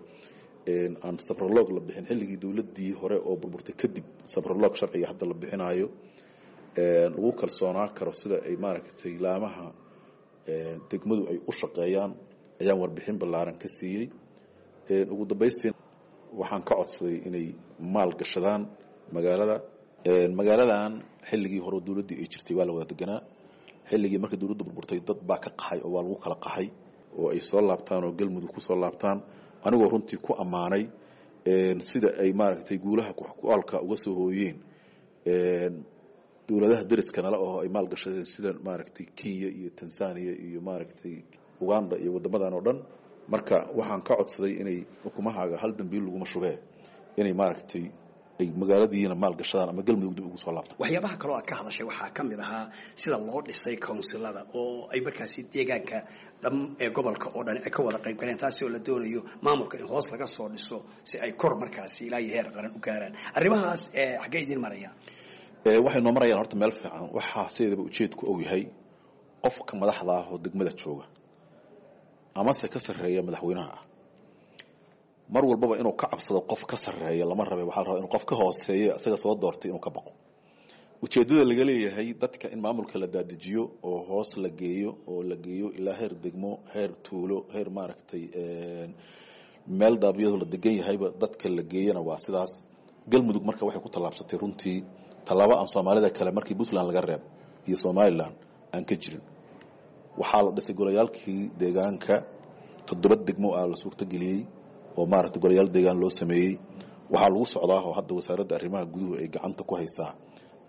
aan 1.06 1.16
sabrolog 1.26 1.68
la 1.76 1.80
bixin 1.86 2.04
xilligii 2.10 2.38
dowladii 2.44 2.90
hore 3.00 3.16
oo 3.28 3.34
burburtay 3.42 3.74
kadib 3.82 4.04
sabrolog 4.32 4.72
sharciga 4.80 5.06
hadda 5.10 5.24
la 5.30 5.34
bixinayo 5.42 5.86
lagu 7.14 7.30
kalsoonaa 7.40 7.88
karo 7.98 8.12
sida 8.20 8.36
ay 8.48 8.54
maaragtay 8.64 9.14
laamaha 9.24 9.66
degmadu 10.90 11.22
ay 11.30 11.38
u 11.48 11.52
shaqeeyaan 11.60 12.10
ayaan 12.60 12.78
warbixin 12.82 13.16
ballaaran 13.22 13.56
ka 13.62 13.68
siiyey 13.76 14.06
ugu 15.12 15.24
dambaystiin 15.30 15.74
waxaan 16.40 16.62
ka 16.68 16.74
codsaday 16.80 17.16
inay 17.28 17.46
maal 17.94 18.10
gashadaan 18.20 18.62
magaalada 19.14 19.56
magaaladan 20.38 20.92
xilligii 21.28 21.60
hore 21.64 21.78
dowladdii 21.86 22.16
ay 22.22 22.26
jirtay 22.32 22.54
waa 22.58 22.66
la 22.68 22.72
wada 22.76 22.86
deganaa 22.92 23.20
xilligii 23.90 24.18
markii 24.22 24.38
dowladda 24.42 24.64
burburtay 24.66 25.00
dad 25.08 25.18
baa 25.28 25.38
ka 25.44 25.50
qaxay 25.60 25.78
oo 25.86 25.90
waa 25.94 26.02
lagu 26.04 26.16
kala 26.24 26.36
qaxay 26.44 26.66
oo 27.20 27.28
ay 27.34 27.40
soo 27.48 27.60
laabtaan 27.68 28.02
oo 28.06 28.12
galmudug 28.18 28.50
ku 28.54 28.60
soo 28.66 28.76
laabtaan 28.82 29.18
anigoo 29.66 29.88
runtii 29.92 30.18
ku 30.26 30.32
ammaanay 30.42 30.84
sida 31.88 32.08
ay 32.22 32.30
maaragtay 32.40 32.76
guulaha 32.84 33.12
ku-aalka 33.18 33.76
uga 33.86 33.96
soo 34.04 34.14
hooyeen 34.20 34.56
dowladaha 36.50 36.84
deriska 36.90 37.20
nale 37.26 37.36
oo 37.46 37.56
ay 37.64 37.68
maalgashadeen 37.76 38.24
sida 38.34 38.50
maaragtay 38.68 39.06
kenya 39.18 39.48
iyo 39.58 39.70
tanzania 39.80 40.32
iyo 40.46 40.60
maaragtay 40.68 41.16
uganda 41.64 41.94
iyo 42.02 42.10
wadamadan 42.16 42.54
oo 42.58 42.62
dhan 42.66 42.78
marka 43.32 43.56
waxaan 43.78 44.02
ka 44.08 44.14
codsaday 44.20 44.52
inay 44.62 44.78
xukumahaaga 45.04 45.56
hal 45.62 45.72
dambiil 45.80 46.04
laguma 46.06 46.26
shubee 46.32 46.56
inay 47.20 47.32
maaragtay 47.40 47.84
ay 48.42 48.48
magaaladiina 48.60 49.14
maalgashadaan 49.24 49.68
ama 49.72 49.82
galmudug 49.88 50.14
dib 50.16 50.26
ugu 50.28 50.38
soo 50.42 50.52
laabtaan. 50.56 50.78
Waxyaabaha 50.82 51.16
kaloo 51.22 51.36
aad 51.38 51.46
ka 51.50 51.54
hadashay 51.60 51.84
waxaa 51.90 52.10
ka 52.16 52.22
mid 52.28 52.40
ahaa 52.44 52.64
sida 53.00 53.16
loo 53.26 53.40
dhisay 53.46 53.76
counsilada 53.86 54.42
oo 54.60 54.88
ay 54.94 55.00
markaasi 55.06 55.40
deegaanka 55.54 55.98
dham 56.42 56.56
ee 56.84 56.88
gobolka 56.98 57.26
oo 57.36 57.42
dhan 57.46 57.58
ay 57.66 57.70
ka 57.76 57.80
wada 57.86 57.98
qayb 58.04 58.16
galeen 58.22 58.38
taasi 58.42 58.60
oo 58.66 58.70
la 58.74 58.78
doonayo 58.86 59.20
maamulka 59.44 59.74
in 59.80 59.86
hoos 59.92 60.06
laga 60.12 60.26
soo 60.36 60.48
dhiso 60.54 60.78
si 61.08 61.14
ay 61.24 61.32
kor 61.42 61.54
markaasi 61.62 62.00
ilaa 62.08 62.20
iyo 62.24 62.32
heer 62.36 62.48
qaran 62.56 62.72
u 62.76 62.80
gaaraan. 62.86 63.12
Arrimahaas 63.38 63.82
xaggee 64.22 64.42
idin 64.46 64.60
maraya 64.64 64.90
waxay 65.64 66.00
noo 66.02 66.12
marayaan 66.12 66.38
horta 66.40 66.56
meel 66.56 66.72
fiican. 66.72 67.10
Waxaa 67.16 67.48
sideedaba 67.54 67.82
ujeedku 67.88 68.22
og 68.30 68.40
yahay 68.44 68.62
qofka 69.42 69.72
madaxda 69.80 70.12
ah 70.20 70.26
oo 70.32 70.38
degmada 70.38 70.70
jooga. 70.80 71.04
Amase 72.34 72.68
ka 72.68 72.78
sarreeya 72.86 73.22
madaxweynaha. 73.22 73.72
Ah 73.78 73.84
mar 75.32 75.44
walbaba 75.44 75.74
inuu 75.78 75.92
ka 76.00 76.06
cabsado 76.12 76.40
qof 76.50 76.62
ka 76.70 76.76
sarreeya 76.76 77.24
lama 77.30 77.44
rabe 77.44 77.62
waxaa 77.62 77.92
la 77.92 77.98
inuu 78.00 78.08
qof 78.14 78.24
ka 78.24 78.34
hooseeyo 78.40 78.96
isaga 78.96 79.16
soo 79.22 79.34
doortay 79.42 79.68
inuu 79.70 79.80
ka 79.86 79.90
baqo. 79.90 80.12
Ujeeddada 81.02 81.44
laga 81.50 81.64
leeyahay 81.68 82.08
dadka 82.22 82.46
in 82.54 82.60
maamulka 82.64 82.98
la 82.98 83.06
daadijiyo 83.06 83.62
oo 83.82 83.98
hoos 84.08 84.30
la 84.36 84.48
geeyo 84.60 84.90
oo 85.12 85.22
la 85.22 85.36
geeyo 85.36 85.66
ilaa 85.78 85.94
heer 86.00 86.14
degmo 86.24 86.52
heer 86.74 86.90
tuulo 87.04 87.38
heer 87.54 87.68
maaragtay 87.76 88.22
meel 89.78 89.94
daabiyadu 90.02 90.36
la 90.36 90.44
degan 90.54 90.74
yahayba 90.80 91.06
dadka 91.22 91.48
la 91.48 91.62
geeyana 91.72 92.00
waa 92.08 92.18
sidaas. 92.24 92.52
Galmudug 93.10 93.44
marka 93.48 93.64
waxay 93.66 93.82
ku 93.84 93.88
tallaabsatay 93.94 94.38
runtii 94.42 94.78
tallaabo 95.30 95.54
aan 95.60 95.66
soomaalida 95.74 96.10
kale 96.18 96.30
markii 96.38 96.54
puntland 96.58 96.86
laga 96.90 97.00
reeb 97.10 97.22
iyo 97.68 97.76
somalilan 97.84 98.32
aan 98.74 98.84
ka 98.88 98.94
jirin 99.02 99.22
waxaa 100.20 100.42
la 100.46 100.50
dhisay 100.56 100.74
golayaalkii 100.80 101.40
deegaanka 101.60 102.14
toddoba 102.88 103.16
degmo 103.28 103.48
ah 103.60 103.66
la 103.70 103.76
suurtageliyey 103.82 104.40
oo 104.98 105.06
maaragtay 105.12 105.40
golayaal 105.42 105.68
deegaan 105.74 105.98
loo 106.02 106.10
sameeyey. 106.20 106.52
Waxaa 107.12 107.28
lagu 107.30 107.46
socdaa 107.54 107.80
oo 107.86 107.92
hadda 107.98 108.14
wasaaradda 108.18 108.54
arrimaha 108.58 108.84
guduhu 108.92 109.14
ay 109.22 109.28
gacanta 109.34 109.62
ku 109.68 109.74
haysaa 109.78 110.12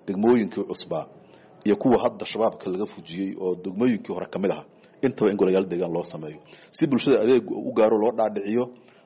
degmooyinkii 0.07 0.63
cusbaa 0.69 1.05
iyo 1.65 1.75
kuwa 1.81 1.97
hadda 2.03 2.25
shabaabka 2.25 2.69
laga 2.73 2.85
fujiyey 2.85 3.29
oo 3.43 3.55
degmooyinkii 3.55 4.13
hore 4.13 4.25
ka 4.33 4.39
mid 4.39 4.51
aha 4.51 4.63
intaba 5.05 5.31
in 5.31 5.37
golayaal 5.37 5.65
deegaan 5.71 5.93
loo 5.93 6.03
sameeyo. 6.03 6.39
Si 6.71 6.87
bulshada 6.87 7.17
adeeg 7.23 7.45
u 7.51 7.71
gaaro 7.73 7.97
loo 8.03 8.11
dhaadhiciyo 8.17 8.63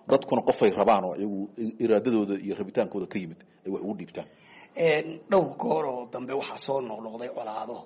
dadkuna 0.10 0.42
qofay 0.48 0.70
rabaan 0.80 1.04
oo 1.10 1.16
iyagu 1.16 1.50
iraadadooda 1.84 2.36
iyo 2.46 2.56
rabitaankooda 2.60 3.08
ka 3.08 3.18
yimid 3.20 3.40
ay 3.66 3.72
wax 3.72 3.82
ugu 3.84 3.96
dhiibtaan 4.00 4.28
dhowr 4.76 5.56
goor 5.62 5.86
oo 5.86 6.10
dambe 6.14 6.34
waxaa 6.40 6.58
soo 6.66 6.80
noqnoqday 6.90 7.30
colaado 7.38 7.78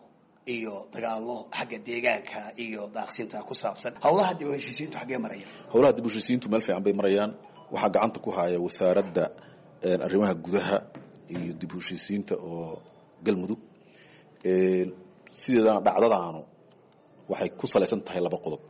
iyo 0.56 0.74
dagaallo 0.94 1.38
xagga 1.58 1.78
deegaanka 1.88 2.40
iyo 2.64 2.82
daaqsinta 2.96 3.38
ku 3.48 3.54
saabsan 3.54 3.94
howlaha 4.04 4.32
dib 4.40 4.48
u 4.48 4.54
heshiisiintu 4.58 4.98
xaggee 4.98 5.18
maraya 5.24 5.46
howlaha 5.74 5.94
dib 5.98 6.06
u 6.06 6.10
heshiisiintu 6.10 6.46
meel 6.52 6.62
fiican 6.66 6.84
bay 6.86 6.94
marayaan. 7.00 7.32
Waxaa 7.74 7.90
gacanta 7.94 8.20
ku 8.26 8.30
haya 8.38 8.58
wasaaradda 8.66 9.24
arrimaha 10.06 10.34
gudaha 10.46 10.78
iyo 11.34 11.54
dib 11.62 11.72
u 11.74 11.78
heshiisiinta 11.82 12.34
oo 12.50 12.82
galmudug. 13.26 13.60
Sideedana 15.40 15.80
dhacdadaanu 15.86 16.42
waxay 17.32 17.50
ku 17.60 17.66
salaysan 17.74 18.02
tahay 18.08 18.22
laba 18.26 18.38
qodob. 18.46 18.62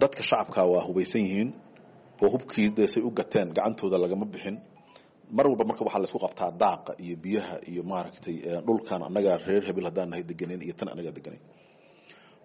Dadka 0.00 0.22
shacabka 0.28 0.60
waa 0.72 0.84
hubaysan 0.86 1.22
yihiin 1.26 1.50
oo 2.22 2.28
hubkii 2.32 2.68
u 3.02 3.10
gateen 3.18 3.48
gacantooda 3.56 3.96
lagama 4.02 4.24
bixin 4.32 4.56
mar 5.36 5.46
walba 5.50 5.64
marka 5.70 5.82
waxaa 5.86 6.00
la 6.02 6.04
isku 6.08 6.18
qabtaa 6.24 6.50
daaqa 6.62 6.92
iyo 7.04 7.16
biyaha 7.24 7.56
iyo 7.70 7.82
maaragtay 7.90 8.36
dhulkan 8.66 9.00
annagaa 9.08 9.36
reer 9.46 9.62
hebel 9.68 9.84
haddaan 9.88 10.08
nahay 10.10 10.24
deganeyn 10.30 10.62
iyo 10.66 10.74
tan 10.78 10.88
annagaa 10.92 11.12
deganeyn 11.18 11.42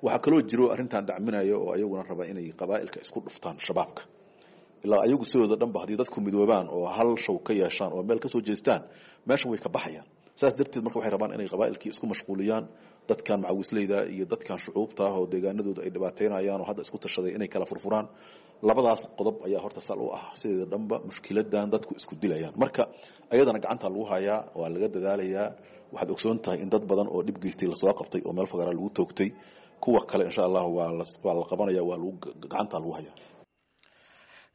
waxaa 0.05 0.19
kaloo 0.25 0.41
jiro 0.49 0.65
arrintan 0.73 1.03
dacminayo 1.09 1.55
oo 1.63 1.71
ayaguna 1.75 2.03
raba 2.09 2.23
inay 2.31 2.47
qabaa'ilka 2.61 2.97
isku 3.05 3.19
dhuftaan 3.25 3.57
shabaabka. 3.65 4.01
Ilaa 4.85 5.01
ayagu 5.07 5.23
sidooda 5.29 5.55
dhanba 5.61 5.77
haddii 5.81 5.97
dadku 6.01 6.17
midoobaan 6.25 6.67
oo 6.75 6.85
hal 6.97 7.09
show 7.25 7.37
ka 7.47 7.53
yeeshaan 7.61 7.91
oo 7.95 8.01
meel 8.07 8.19
ka 8.23 8.27
soo 8.33 8.41
jeestaan 8.47 8.81
meesha 9.27 9.45
way 9.51 9.59
ka 9.65 9.69
baxayaan. 9.75 10.05
Saas 10.39 10.53
darteed 10.59 10.83
marka 10.85 10.97
waxay 10.99 11.11
rabaan 11.15 11.31
inay 11.37 11.47
qabaa'ilkii 11.53 11.89
isku 11.95 12.05
mashquuliyaan 12.11 12.63
dadkan 13.09 13.39
macawisleyda 13.43 13.97
iyo 14.15 14.25
dadkan 14.31 14.57
shucuubta 14.63 15.01
ah 15.09 15.15
oo 15.19 15.23
deegaanadooda 15.33 15.81
ay 15.85 15.89
dhibaateynayaan 15.95 16.59
oo 16.61 16.67
hadda 16.69 16.81
isku 16.85 16.97
tashaday 17.05 17.31
inay 17.37 17.47
kala 17.53 17.65
furfuraan 17.71 18.05
labadaas 18.67 19.01
qodob 19.17 19.36
ayaa 19.48 19.62
horta 19.65 19.82
sal 19.88 20.00
u 20.00 20.08
ah. 20.17 20.25
Sideeda 20.39 20.65
dhanba 20.72 20.96
mushkiladan 21.08 21.67
dadku 21.74 21.93
isku 22.00 22.13
dilayaan. 22.22 22.53
Marka 22.62 22.84
ayadana 23.34 23.60
gacanta 23.63 23.88
lagu 23.91 24.05
hayaa 24.12 24.39
waa 24.60 24.70
laga 24.74 24.88
dadaalayaa. 24.96 25.48
Waxaad 25.93 26.12
ogsoon 26.13 26.38
tahay 26.43 26.60
in 26.63 26.70
dad 26.74 26.84
badan 26.89 27.08
oo 27.13 27.22
dhib 27.27 27.38
geystay 27.43 27.67
la 27.72 27.75
soo 27.82 27.93
qabtay 28.00 28.22
oo 28.25 28.34
meel 28.38 28.48
fagaara 28.51 28.72
lagu 28.77 28.89
toogtay 28.98 29.29
kuwa 29.84 30.01
kale 30.10 30.24
insha 30.29 30.43
allah 30.48 30.65
waa 30.77 30.91
la 30.93 31.43
qabanaya 31.50 31.84
waa 31.89 31.98
gacanta 32.43 32.75
lagu 32.79 32.91
hayaa. 32.98 33.15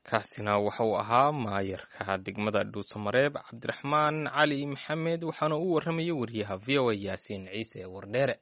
Kaasina 0.09 0.53
waxa 0.59 0.85
uu 0.88 0.97
ahaa 1.03 1.33
maayarka 1.33 2.19
degmada 2.27 2.65
dhuusamareeb 2.73 3.35
cabdiraxmaan 3.47 4.17
cali 4.35 4.59
maxamed 4.73 5.21
waxaana 5.29 5.57
uu 5.62 5.73
warramaya 5.75 6.15
wariyaha 6.21 6.57
v 6.67 6.79
o 6.83 6.91
a 6.91 6.95
yaasiin 7.07 7.45
ciise 7.53 7.81
wardheere 7.95 8.35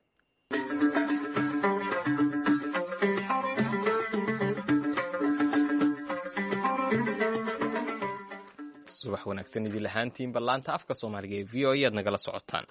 subax 9.00 9.22
wanaagsan 9.30 9.66
idin 9.68 9.82
lahaantiin 9.86 10.30
ballaanta 10.36 10.70
afka 10.78 10.94
soomaaliga 11.00 11.36
ee 11.40 11.46
v 11.52 11.66
o 11.66 11.72
e 11.74 11.82
aad 11.86 11.94
nagala 11.98 12.18
socotaan. 12.26 12.66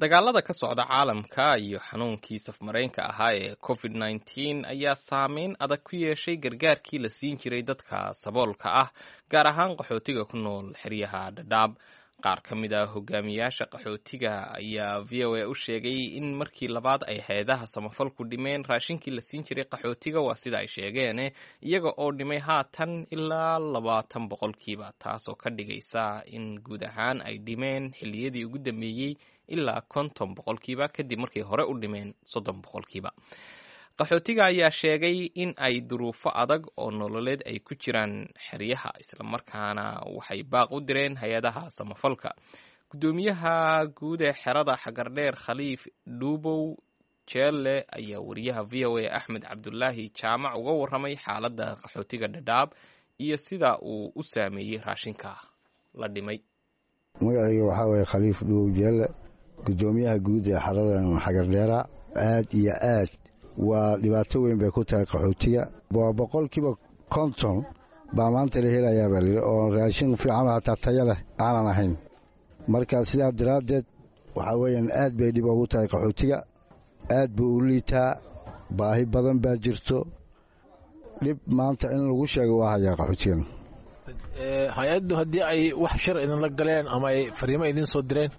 Dagaalada 0.00 0.42
ka 0.42 0.52
socda 0.60 0.84
caalamka 0.90 1.46
iyo 1.66 1.78
xanuunkii 1.88 2.38
safmareenka 2.46 3.02
ahaa 3.10 3.32
ee 3.40 3.54
covid 3.66 3.92
nneteen 4.00 4.58
ayaa 4.72 4.94
saameyn 5.08 5.52
adag 5.64 5.82
ku 5.88 5.94
yeeshay 6.04 6.36
gargaarkii 6.44 6.98
la 7.04 7.08
siin 7.16 7.36
jiray 7.42 7.62
dadka 7.70 7.98
saboolka 8.22 8.68
ah 8.82 8.88
gaar 9.32 9.46
ahaan 9.52 9.76
qaxootiga 9.78 10.24
ku 10.30 10.36
nool 10.36 10.66
xeryaha 10.82 11.22
dhadhaab 11.36 11.72
qaar 12.22 12.40
ka 12.42 12.54
mid 12.56 12.72
a 12.72 12.86
hogaamiyaasha 12.86 13.66
qaxootiga 13.72 14.32
ayaa 14.58 15.00
v 15.02 15.24
o 15.26 15.34
a 15.36 15.44
u 15.48 15.54
sheegay 15.54 16.16
in 16.18 16.34
markii 16.36 16.68
labaad 16.68 17.02
ay 17.06 17.18
hay'adaha 17.20 17.66
samafalku 17.66 18.24
dhimeen 18.24 18.64
raashinkii 18.64 19.10
la 19.14 19.20
siin 19.20 19.42
jiray 19.44 19.64
qaxootiga 19.64 20.20
waa 20.22 20.34
sida 20.34 20.58
ay 20.58 20.66
sheegeene 20.66 21.32
iyaga 21.62 21.90
oo 21.98 22.12
dhimay 22.12 22.38
haatan 22.38 23.06
ilaa 23.10 23.58
labaatan 23.58 24.28
boqolkiiba 24.28 24.92
taasoo 24.98 25.34
ka 25.34 25.50
dhigaysa 25.50 26.22
in 26.26 26.60
guud 26.62 26.82
ahaan 26.84 27.20
ay 27.22 27.38
dhimeen 27.38 27.92
xilliyadii 27.92 28.44
ugu 28.44 28.58
dambeeyey 28.58 29.16
ilaa 29.48 29.80
konton 29.80 30.34
boqolkiiba 30.34 30.88
kadib 30.88 31.18
markay 31.18 31.42
hore 31.42 31.64
u 31.64 31.74
dhimeen 31.80 32.14
soddon 32.24 32.62
boqolkiiba 32.62 33.10
qaxootiga 33.98 34.44
ayaa 34.50 34.70
sheegay 34.70 35.30
in 35.42 35.54
ay 35.56 35.80
duruufo 35.80 36.30
adag 36.42 36.66
oo 36.76 36.90
nololeed 36.90 37.42
ay 37.46 37.58
ku 37.62 37.74
jiraan 37.78 38.26
xeryaha 38.46 38.90
islamarkaana 39.02 39.84
waxay 40.16 40.42
baaq 40.42 40.70
u 40.74 40.80
direen 40.80 41.14
hay'adaha 41.16 41.70
samafalka. 41.70 42.30
Guddoomiyaha 42.90 43.86
guud 43.98 44.20
ee 44.22 44.32
xerada 44.42 44.74
xagardheer 44.84 45.34
khaliif 45.44 45.86
dhuubow 46.20 46.74
jeelle 47.30 47.76
ayaa 47.98 48.20
wariyaha 48.28 48.62
v 48.70 48.74
o 48.86 48.98
a 48.98 49.06
axmed 49.18 49.42
cabdulaahi 49.46 50.10
jaamac 50.18 50.54
uga 50.58 50.72
warramay 50.80 51.14
xaaladda 51.24 51.66
qaxootiga 51.82 52.26
dhadhaab 52.34 52.68
iyo 53.24 53.36
sida 53.36 53.78
uu 53.78 54.10
u 54.14 54.22
saameeyey 54.22 54.78
raashinka 54.86 55.30
la 56.00 56.08
dhimay. 56.14 56.38
Magacayga 57.22 57.62
waxaa 57.70 57.86
waye 57.92 58.04
khaliif 58.12 58.38
dhuubow 58.42 58.70
jeelle 58.78 59.06
guddoomiyaha 59.66 60.18
guud 60.26 60.46
ee 60.50 60.58
xeradan 60.66 61.06
xagardheera 61.24 61.78
aad 62.16 62.48
iyo 62.60 62.72
aad 62.74 63.10
waa 63.68 63.96
dhibaato 64.02 64.36
weyn 64.44 64.58
bay 64.60 64.70
ku 64.76 64.82
tahay 64.88 65.06
qaxootiga. 65.12 65.62
Waa 65.96 66.12
boqolkiiba 66.18 66.70
konton 67.14 67.56
baa 68.16 68.30
maanta 68.34 68.58
la 68.64 68.68
helayaa 68.74 69.08
baa 69.12 69.20
layidhi 69.24 69.42
oo 69.50 69.64
raashin 69.76 70.16
fiican 70.20 70.46
hataa 70.54 70.76
tayo 70.84 71.04
leh 71.10 71.18
aanan 71.44 71.66
ahayn. 71.72 71.94
Marka 72.72 72.96
sidaa 73.10 73.32
daraaddeed 73.38 73.86
waxaa 74.36 74.56
weeyaan 74.60 74.88
aad 75.02 75.12
bay 75.18 75.30
dhib 75.34 75.46
ugu 75.52 75.66
tahay 75.72 75.88
qaxootiga. 75.92 76.38
Aad 77.18 77.30
buu 77.36 77.56
u 77.56 77.60
liitaa 77.68 78.10
baahi 78.78 79.04
badan 79.14 79.38
baa 79.44 79.56
jirto. 79.64 79.98
Dhib 81.24 81.38
maanta 81.58 81.86
in 81.94 82.02
lagu 82.08 82.26
sheego 82.32 82.54
waa 82.60 82.70
hayaa 82.74 82.96
qaxootigan. 83.00 83.42
Hay'addu 84.76 85.12
haddii 85.20 85.42
ay 85.52 85.60
wax 85.82 85.94
shar 86.04 86.16
idinla 86.24 86.48
galeen 86.58 86.86
ama 86.94 87.06
ay 87.12 87.20
fariimo 87.38 87.64
idiin 87.70 87.86
soo 87.92 88.02
direen 88.08 88.32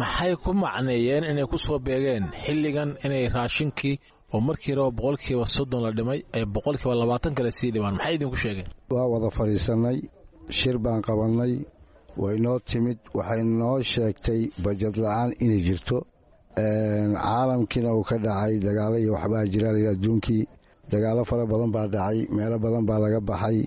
maxay 0.00 0.32
ku 0.42 0.50
macneeyeen 0.62 1.24
inay 1.30 1.46
ku 1.52 1.56
soo 1.64 1.78
beegeen 1.86 2.24
xilligan 2.44 2.90
inay 3.04 3.24
raashinkii 3.36 3.96
oo 4.34 4.40
markii 4.48 4.74
raba 4.78 4.90
boqolkiiba 4.98 5.44
soddon 5.56 5.80
la 5.84 5.90
dhimay 5.98 6.20
ay 6.36 6.44
boqolkiiba 6.54 6.94
labaatan 7.02 7.32
kale 7.36 7.50
sii 7.58 7.70
dhimaan 7.74 7.94
maxay 7.98 8.14
idinku 8.16 8.36
sheegeen? 8.42 8.68
Waa 8.94 9.06
wada 9.12 9.28
fadhiisannay 9.38 9.98
shir 10.58 10.76
baan 10.84 11.00
qabannay 11.08 11.52
way 12.22 12.36
noo 12.44 12.58
timid 12.68 12.98
waxay 13.18 13.42
noo 13.60 13.76
sheegtay 13.92 14.40
bajad 14.64 14.94
la'aan 15.04 15.30
inay 15.44 15.60
jirto. 15.66 15.96
Caalamkiina 17.24 17.90
uu 17.98 18.04
ka 18.08 18.16
dhacay 18.24 18.54
dagaalo 18.66 18.96
iyo 19.02 19.12
waxbaa 19.16 19.44
jira 19.52 19.68
layidhi 19.74 19.90
adduunkii. 19.94 20.42
Dagaallo 20.92 21.22
fara 21.30 21.44
badan 21.52 21.70
baa 21.76 21.86
dhacay 21.94 22.18
meelo 22.36 22.56
badan 22.64 22.84
baa 22.88 22.98
laga 23.04 23.20
baxay. 23.30 23.58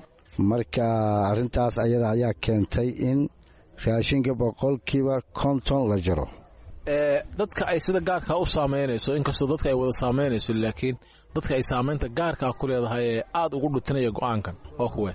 Marka 0.50 0.86
arrintaas 1.30 1.76
ayada 1.84 2.08
ayaa 2.16 2.34
keentay 2.44 2.90
in 3.10 3.20
raashinka 3.86 4.32
boqolkiiba 4.42 5.16
konton 5.40 5.82
la 5.92 5.98
jaro 6.06 6.28
dadka 7.38 7.68
ay 7.68 7.80
sida 7.80 8.00
gaarkaa 8.00 8.38
u 8.40 8.46
saamaynayso 8.46 9.16
inkastoo 9.16 9.48
dadka 9.48 9.70
ay 9.70 9.76
wada 9.76 9.92
saamaynayso 10.02 10.54
laakiin 10.54 10.96
dadka 11.36 11.56
ay 11.56 11.62
saamaynta 11.70 12.08
gaarkaa 12.10 12.54
ku 12.60 12.68
leedahay 12.68 13.06
ee 13.18 13.24
aad 13.34 13.54
ugu 13.54 13.70
dhutinaya 13.74 14.12
go'aankan 14.12 14.56
oo 14.80 14.90
kuwe. 14.90 15.12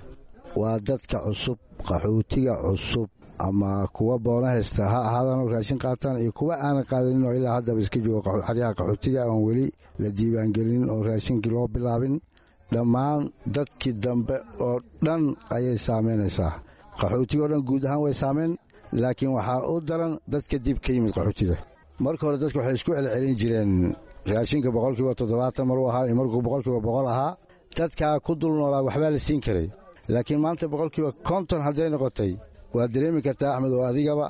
Waa 0.55 0.79
dadka 0.79 1.17
cusub 1.25 1.57
qaxootiga 1.87 2.53
cusub 2.63 3.09
ama 3.39 3.87
kuwa 3.93 4.19
boona 4.19 4.47
haysta. 4.53 4.85
Ha 4.85 4.99
ahaadaan 5.07 5.49
raashin 5.51 5.77
qaataan 5.77 6.21
iyo 6.21 6.31
kuwa 6.31 6.55
aanan 6.61 6.85
qaadanin 6.85 7.25
oo 7.25 7.33
ilaa 7.33 7.53
haddaba 7.57 7.79
iska 7.79 7.99
joogo 7.99 8.41
xaryaha 8.47 8.73
qaxootiga 8.77 9.25
oon 9.25 9.43
weli 9.47 9.65
la 9.99 10.09
diiwaangelinin 10.17 10.89
oo 10.89 11.03
raashinkii 11.03 11.51
loo 11.51 11.67
bilaabin. 11.67 12.21
Dhammaan 12.73 13.31
dadkii 13.55 13.93
dambe 14.03 14.35
oo 14.59 14.79
dhan 15.05 15.23
ayay 15.49 15.77
saamaynaysaa 15.77 16.53
qaxootiga 16.99 17.43
o 17.43 17.47
dhan 17.47 17.63
guud 17.67 17.83
ahaan 17.85 18.01
way 18.03 18.13
saamayn 18.13 18.57
laakiin 19.01 19.31
waxaa 19.37 19.59
u 19.73 19.75
daran 19.89 20.13
dadka 20.33 20.55
dib 20.65 20.77
ka 20.83 20.89
yimid 20.95 21.11
qaxootiga. 21.17 21.55
Marka 22.05 22.23
hore 22.27 22.37
dadka 22.43 22.57
waxay 22.59 22.75
isku 22.79 22.91
celcelin 22.97 23.35
jireen. 23.41 23.71
Raashinka 24.29 24.69
boqolkiiba 24.75 25.13
toddobaatan 25.19 25.65
maruu 25.69 25.87
ahaa 25.91 26.05
iyo 26.07 26.15
markuu 26.19 26.41
boqolkiiba 26.47 26.79
boqol 26.87 27.07
ahaa 27.13 27.31
dadkaa 27.77 28.15
ku 28.25 28.31
dul 28.41 28.53
noolaa 28.59 28.81
waxbaa 28.87 29.11
la 29.15 29.19
siin 29.27 29.39
karay. 29.45 29.67
Laakiin 30.13 30.39
maanta 30.45 30.65
boqolkiiba 30.73 31.09
konton 31.27 31.61
hadday 31.67 31.89
noqotay 31.93 32.31
waad 32.75 32.89
dareemi 32.93 33.21
kartaa 33.27 33.51
axmed 33.55 33.71
oo 33.77 33.83
adigaba 33.91 34.27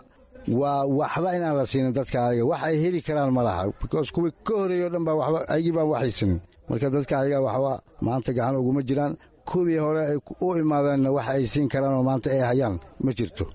waa 0.62 0.82
waxba 1.00 1.30
inaan 1.38 1.56
la 1.60 1.66
siinin 1.72 1.94
dadka 2.00 2.18
ayaga 2.28 2.44
wax 2.52 2.62
ay 2.68 2.76
heli 2.84 3.00
karaan 3.08 3.32
ma 3.38 3.42
laha. 3.48 3.64
Bikoos 3.82 4.10
kuwii 4.16 4.34
ka 4.48 4.54
horreeyey 4.60 4.86
o 4.88 4.90
dhan 4.94 5.04
baa 5.08 5.16
waxba 5.22 5.40
ayagii 5.54 5.74
baan 5.78 5.88
waxaysanin 5.94 6.40
marka 6.70 6.88
dadka 6.96 7.14
ayaga 7.22 7.40
waxba 7.48 7.72
maanta 8.06 8.32
gacan 8.38 8.56
uguma 8.62 8.82
jiraan 8.90 9.14
kuwii 9.50 9.78
hore 9.86 10.02
ay 10.12 10.18
u 10.46 10.58
imaadeenna 10.64 11.10
wax 11.18 11.28
ay 11.34 11.44
siin 11.52 11.68
karaan 11.74 11.94
oo 11.98 12.04
maanta 12.08 12.30
ay 12.36 12.40
hayaan 12.50 12.76
ma 13.04 13.12
jirto. 13.18 13.46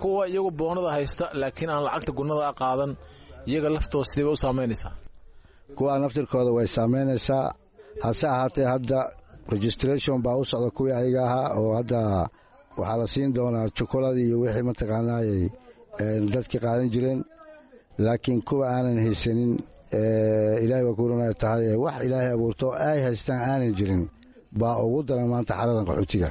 Kuwa 0.00 0.22
iyagu 0.28 0.50
boonada 0.50 0.90
haysta 0.96 1.24
laakiin 1.40 1.70
aan 1.70 1.82
lacagta 1.86 2.12
gunnada 2.18 2.52
qaadan 2.60 2.92
iyaga 3.50 3.68
laftooda 3.74 4.04
sidee 4.10 4.24
bay 4.26 4.32
u 4.32 4.36
saamaynaysaa. 4.44 4.92
Kuwaa 5.76 5.98
naftirkooda 6.02 6.50
way 6.56 6.66
saamaynaysaa. 6.66 7.54
Hase 8.04 8.26
ahaatee 8.34 8.64
hadda 8.72 8.98
registration 9.54 10.22
baa 10.24 10.36
u 10.36 10.44
socda 10.50 10.70
kuwii 10.76 10.92
ayaga 10.92 11.22
ahaa 11.28 11.48
oo 11.60 11.74
hadda 11.78 12.00
waxaa 12.78 12.96
la 13.00 13.06
siin 13.06 13.30
doonaa 13.36 13.68
jukuladii 13.76 14.26
iyo 14.28 14.38
wixii 14.40 14.62
mataqaanaayay 14.68 15.42
dadkii 16.34 16.58
qaadan 16.64 16.88
jireen. 16.94 17.20
Laakiin 17.98 18.40
kuwa 18.48 18.66
aanan 18.74 18.98
haysanin 19.04 19.52
ilaahay 20.64 20.84
waa 20.88 20.94
kuuranaya 20.98 21.34
tahay 21.34 21.76
wax 21.84 21.96
ilaahay 22.06 22.32
abuurto 22.34 22.66
ay 22.88 22.98
haystaan 23.04 23.40
aanan 23.50 23.74
jirin 23.78 24.02
baa 24.60 24.76
ugu 24.84 25.00
daran 25.08 25.28
maanta 25.32 25.52
xaradan 25.58 25.84
qaxootiga. 25.88 26.30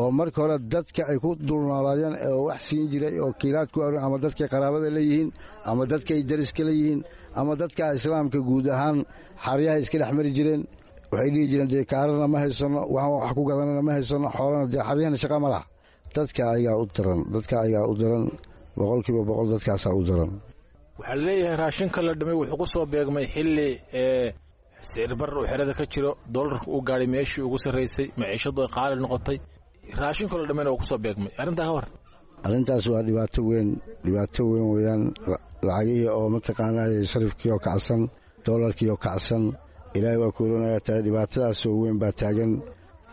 Oo 0.00 0.10
marka 0.18 0.38
hore 0.42 0.56
dadka 0.74 1.02
ay 1.10 1.18
ku 1.22 1.30
dulnoolaayeen 1.48 2.14
oo 2.32 2.42
wax 2.48 2.60
siin 2.68 2.86
jiray 2.92 3.14
oo 3.24 3.32
kiilaad 3.40 3.68
ku 3.74 3.78
arrin 3.86 4.02
ama 4.06 4.16
dadkay 4.24 4.48
qaraabada 4.52 4.88
leeyihiin 4.96 5.30
ama 5.70 5.82
dadkay 5.92 6.20
dariska 6.30 6.62
leeyihiin 6.68 7.00
ama 7.40 7.52
dadka 7.62 7.82
islaamka 7.98 8.38
guud 8.48 8.66
ahaan 8.74 8.98
xaryaha 9.44 9.76
iska 9.82 9.96
dhex 10.00 10.10
mari 10.18 10.30
jireen 10.36 10.62
waxay 11.12 11.30
dhihi 11.34 11.46
jireen 11.50 11.68
dee 11.72 11.84
kaarana 11.92 12.26
ma 12.32 12.38
haysanno 12.44 12.80
waxaan 12.94 13.12
wax 13.22 13.32
ku 13.36 13.42
gadanana 13.48 13.82
ma 13.88 13.92
haysanno 13.96 14.28
xoolana 14.36 14.66
dee 14.72 14.82
xaryahana 14.88 15.18
shaqa 15.22 15.36
ma 15.44 15.48
laha. 15.54 15.64
Dadka 16.16 16.42
ayaa 16.56 16.76
u 16.82 16.84
daran 16.96 17.20
dadka 17.34 17.54
ayaa 17.66 17.84
u 17.92 17.94
daran 18.00 18.24
boqolkiiba 18.78 19.22
boqol 19.28 19.46
dadkaasaa 19.54 19.92
u 20.00 20.02
daran. 20.08 20.30
Waxaa 20.98 21.18
leeyahay 21.26 21.56
raashinka 21.62 21.98
la 22.06 22.12
dhimay 22.18 22.36
wuxuu 22.40 22.58
ku 22.60 22.66
soo 22.72 22.84
beegmay 22.92 23.26
xilli 23.34 23.68
barar 25.20 25.36
uu 25.38 25.46
xerada 25.50 25.74
ka 25.78 25.84
jiro 25.92 26.10
doolarka 26.34 26.66
uu 26.74 26.82
gaadhay 26.88 27.06
meeshii 27.14 27.42
ugu 27.46 27.58
sarraysay 27.64 28.06
maciishadu 28.20 28.62
qaali 28.76 28.94
noqotay. 29.04 29.38
Raashinka 30.00 30.34
la 30.38 30.44
dhimayna 30.48 30.70
waa 30.72 30.78
ku 30.80 30.84
soo 30.90 30.98
beegmay. 31.04 31.32
Arrintaa 31.40 31.66
ka 31.68 31.72
war 31.76 31.86
arrintaas 32.46 32.84
waa 32.92 33.02
dhibaato 33.06 33.40
weyn 33.48 33.68
dhibaato 34.04 34.42
weyn 34.52 34.66
weeyaan. 34.74 35.02
Lacagihii 35.66 36.08
oo 36.16 36.26
mataqaanay 36.34 36.92
sarifkii 37.12 37.50
oo 37.54 37.58
kacsan 37.66 38.00
doolarkii 38.46 38.90
oo 38.92 38.96
kacsan. 39.06 39.44
Ilaahay 39.96 40.18
waa 40.22 40.32
kuulanaya 40.36 40.80
tahay 40.86 41.02
dhibaatadaasoo 41.06 41.74
weyn 41.82 41.98
baa 42.02 42.12
taagan. 42.20 42.52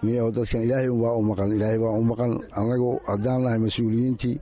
Niyo 0.04 0.32
dadkan 0.36 0.62
ilaahay 0.66 0.90
waa 1.04 1.14
u 1.20 1.22
maqan 1.30 1.50
ilaahay 1.56 1.78
waa 1.84 1.94
u 2.00 2.04
maqan. 2.10 2.32
Annagu 2.60 2.90
haddaan 3.10 3.42
nahay 3.44 3.60
mas'uuliyiintii 3.66 4.36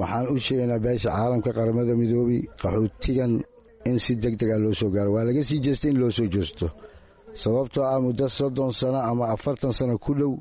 waxaan 0.00 0.26
u 0.32 0.36
sheegaynaa 0.44 0.78
beesha 0.84 1.08
caalamka 1.16 1.50
qaramada 1.56 1.92
midoobi 2.00 2.38
qaxootigan 2.62 3.32
in 3.88 3.98
si 4.04 4.12
deg 4.22 4.34
dega 4.40 4.56
loo 4.64 4.72
soo 4.80 4.90
gaaro. 4.94 5.10
Waa 5.16 5.24
laga 5.28 5.42
sii 5.48 5.60
jeestay 5.64 5.90
in 5.92 5.98
loo 6.02 6.10
soo 6.16 6.26
jeesto. 6.34 6.66
Sababtoo 7.42 7.84
ah 7.92 7.98
muddo 8.04 8.26
soddon 8.28 8.70
sano 8.78 8.98
ama 9.10 9.24
afartan 9.34 9.72
sano 9.78 9.94
ku 10.04 10.12
dhow 10.18 10.32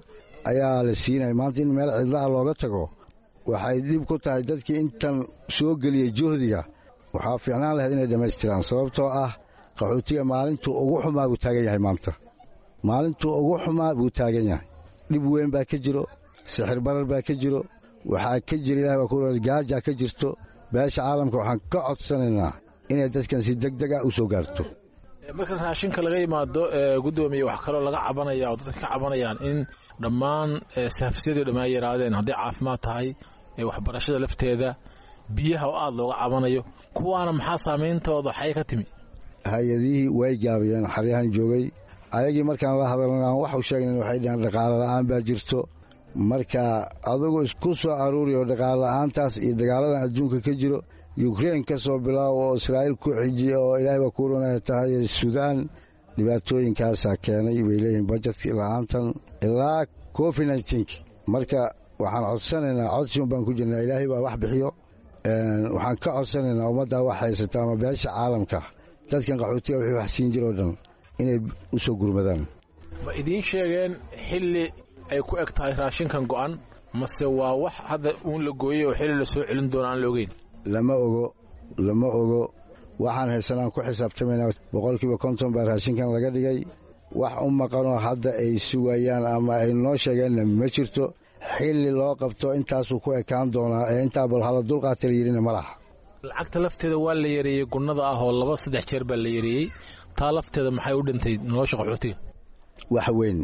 ayaa 0.50 0.84
la 0.88 0.94
siinaya 1.02 1.34
maanta 1.40 1.60
in 1.64 1.70
meel 1.78 1.90
cidlaha 2.00 2.28
looga 2.34 2.54
tago 2.62 2.84
waxay 3.50 3.78
dhib 3.88 4.04
ku 4.10 4.16
tahay 4.24 4.44
dadkii 4.50 4.78
intan 4.84 5.16
soo 5.56 5.74
geliyey 5.82 6.12
juhdiga. 6.18 6.62
Waxaa 7.14 7.38
fiicnaan 7.44 7.74
lahayd 7.78 7.92
inay 7.96 8.08
dhammaystiraan. 8.12 8.64
Sababtoo 8.70 9.10
ah 9.24 9.32
qaxootiga 9.78 10.24
maalintuu 10.32 10.74
ugu 10.84 10.96
xumaa 11.04 11.28
buu 11.30 11.38
taagan 11.44 11.64
yahay 11.68 11.82
maanta. 11.88 12.12
Maalintuu 12.88 13.32
ugu 13.42 13.56
xumaa 13.64 13.94
buu 14.00 14.10
taagan 14.18 14.46
yahay. 14.52 14.66
Dhib 15.12 15.24
weyn 15.34 15.50
baa 15.56 15.66
ka 15.72 15.78
jiro 15.86 16.04
sixir 16.52 16.80
barar 16.86 17.06
baa 17.12 17.22
ka 17.28 17.34
jiro 17.42 17.62
waxaa 18.12 18.40
ka 18.50 18.56
jira 18.66 18.80
ilahay 18.82 18.98
waa 19.02 19.08
ku 19.12 19.16
gaajaa 19.48 19.82
ka 19.86 19.92
jirto. 20.00 20.30
Beesha 20.74 21.02
caalamka 21.06 21.38
waxaan 21.42 21.60
ka 21.72 21.80
codsanaynaa 21.88 22.54
inay 22.92 23.10
dadkan 23.16 23.42
si 23.46 23.52
deg 23.64 23.74
deg 23.82 23.92
ah 23.98 24.02
u 24.08 24.12
soo 24.18 24.28
gaarto. 24.34 24.64
Marka 25.38 25.54
raashinka 25.64 26.00
laga 26.06 26.18
yimaado 26.24 26.62
guddoomiye 27.04 27.44
wax 27.50 27.60
kaloo 27.66 27.82
laga 27.88 28.00
cabanaya 28.08 28.46
oo 28.52 28.56
dadka 28.60 28.80
ka 28.82 28.88
cabanayaan 28.94 29.38
in 29.50 29.58
dhammaan 30.04 30.50
saafisiyadii 30.98 31.44
dhammaan 31.48 31.70
yaraadeen. 31.76 32.14
Hadday 32.20 32.36
caafimaad 32.42 32.80
tahay 32.86 33.08
waxbarashada 33.70 34.20
lafteeda 34.24 34.70
biyaha 35.36 35.66
oo 35.72 35.78
aada 35.84 35.96
looga 36.00 36.16
cabanayo 36.22 36.62
kuwaana 36.98 37.32
maxaa 37.40 37.58
saameyntooda 37.66 38.32
xay 38.40 38.52
ka 38.58 38.64
timi? 38.70 38.86
Hay'adihii 39.52 40.08
way 40.20 40.34
gaabiyeen 40.44 40.86
xaryahan 40.96 41.28
joogay. 41.36 41.66
Ayagii 42.18 42.44
markaan 42.50 42.76
la 42.82 42.86
hadalna 42.92 43.26
aan 43.30 43.38
wax 43.44 43.54
u 43.60 43.64
sheegnan 43.70 43.98
waxay 44.02 44.20
dhaheen 44.24 44.42
dhaqaalo 44.46 44.76
la'aan 44.84 45.06
baa 45.10 45.22
jirto. 45.28 45.60
Marka 46.30 46.64
adugu 47.12 47.40
isku 47.48 47.70
soo 47.82 47.94
aruuri 48.06 48.34
oo 48.40 48.46
dhaqaalo 48.52 48.82
la'aantaas 48.86 49.34
iyo 49.46 49.54
dagaaladan 49.62 50.02
adduunka 50.06 50.38
ka 50.46 50.52
jiro 50.62 50.80
yukrain 51.18 51.64
ka 51.66 51.78
soo 51.78 52.00
bilaabo 52.00 52.40
oo 52.50 52.56
israa'iil 52.56 52.96
ku 52.96 53.10
xijiya 53.12 53.58
oo 53.60 53.76
ilaahay 53.80 54.00
baa 54.04 54.12
ku 54.16 54.28
runaya 54.28 54.60
tahay 54.60 55.04
suudaan 55.08 55.58
dhibaatooyinkaasaa 56.18 57.16
keenay 57.24 57.60
bay 57.68 57.78
leeyihiin 57.84 58.08
bajetkii 58.12 58.54
la'aantan 58.60 59.06
ilaa 59.46 59.86
covid 60.18 60.48
nneteen 60.48 60.86
marka 61.34 61.62
waxaan 62.02 62.24
codsanaynaa 62.32 62.90
codsiun 62.96 63.28
baan 63.32 63.44
ku 63.48 63.52
jirnaa 63.58 63.82
ilaahay 63.86 64.08
baa 64.12 64.22
wax 64.26 64.36
bixiyo. 64.42 64.70
Waxaan 65.76 65.98
ka 66.04 66.10
codsanaynaa 66.18 66.68
ummaddaa 66.72 67.02
wax 67.08 67.18
haysata 67.22 67.58
ama 67.64 67.76
beesha 67.82 68.10
caalamka 68.16 68.60
dadkan 69.12 69.38
qaxootiga 69.42 69.78
wixii 69.80 69.98
wax 70.00 70.10
siin 70.16 70.30
jir 70.34 70.44
oo 70.48 70.54
dhan 70.58 70.72
inay 71.22 71.38
u 71.76 71.78
soo 71.84 71.96
gurmadaan. 72.00 72.42
Ma 73.06 73.12
idiin 73.20 73.42
sheegeen 73.50 73.92
xilli 74.30 74.66
ay 75.12 75.22
ku 75.28 75.34
eg 75.44 75.50
tahay 75.56 75.74
raashinkan 75.82 76.24
go'an? 76.32 76.54
Mase 77.00 77.26
waa 77.40 77.54
wax 77.64 77.76
hadda 77.90 78.10
uun 78.26 78.42
la 78.46 78.52
gooyey 78.62 78.86
oo 78.86 78.94
xilli 79.00 79.16
la 79.22 79.26
soo 79.26 79.44
celin 79.48 79.68
doono 79.72 79.88
aan 79.90 80.00
la 80.02 80.08
ogeyn 80.12 80.32
lama 80.74 80.94
ogo 81.06 81.26
lama 81.88 82.08
ogo. 82.22 82.42
Waxaan 83.04 83.30
haysanaan 83.34 83.72
ku 83.76 83.80
xisaabtamaynaa 83.88 84.50
boqolkiiba 84.74 85.18
konton 85.24 85.50
baa 85.56 85.66
raashinkan 85.70 86.08
laga 86.16 86.30
dhigay. 86.36 86.60
Wax 87.22 87.34
u 87.46 87.50
maqanoo 87.62 87.98
hadda 88.06 88.32
ay 88.44 88.54
sugayaan 88.68 89.26
ama 89.36 89.54
ay 89.64 89.72
noo 89.84 89.96
sheegeenna 90.04 90.44
ma 90.60 90.68
jirto. 90.76 91.04
Xilli 91.56 91.92
loo 92.00 92.14
qabto 92.22 92.48
intaasuu 92.60 93.00
ku 93.04 93.10
ekaan 93.20 93.48
doonaa 93.54 93.86
ee 93.94 94.02
intaa 94.06 94.28
bal 94.32 94.44
hala 94.48 94.62
dulqaata 94.70 95.06
la 95.10 95.14
yidhina 95.18 95.42
ma 95.48 95.52
laha. 95.58 95.74
Lacagta 96.28 96.58
lafteeda 96.66 96.98
waa 97.06 97.16
la 97.24 97.28
yareeyey 97.38 97.66
gunnada 97.74 98.04
ah 98.12 98.20
oo 98.26 98.32
laba 98.40 98.54
saddex 98.62 98.84
jeer 98.90 99.04
baa 99.10 99.18
la 99.24 99.30
yareeyey. 99.38 99.66
Taa 100.18 100.32
lafteeda 100.38 100.70
maxay 100.78 100.94
u 101.00 101.02
dhintay 101.08 101.34
nolosha 101.52 101.76
qaxootiga 101.80 102.16
wax 102.96 103.08
weyn 103.20 103.40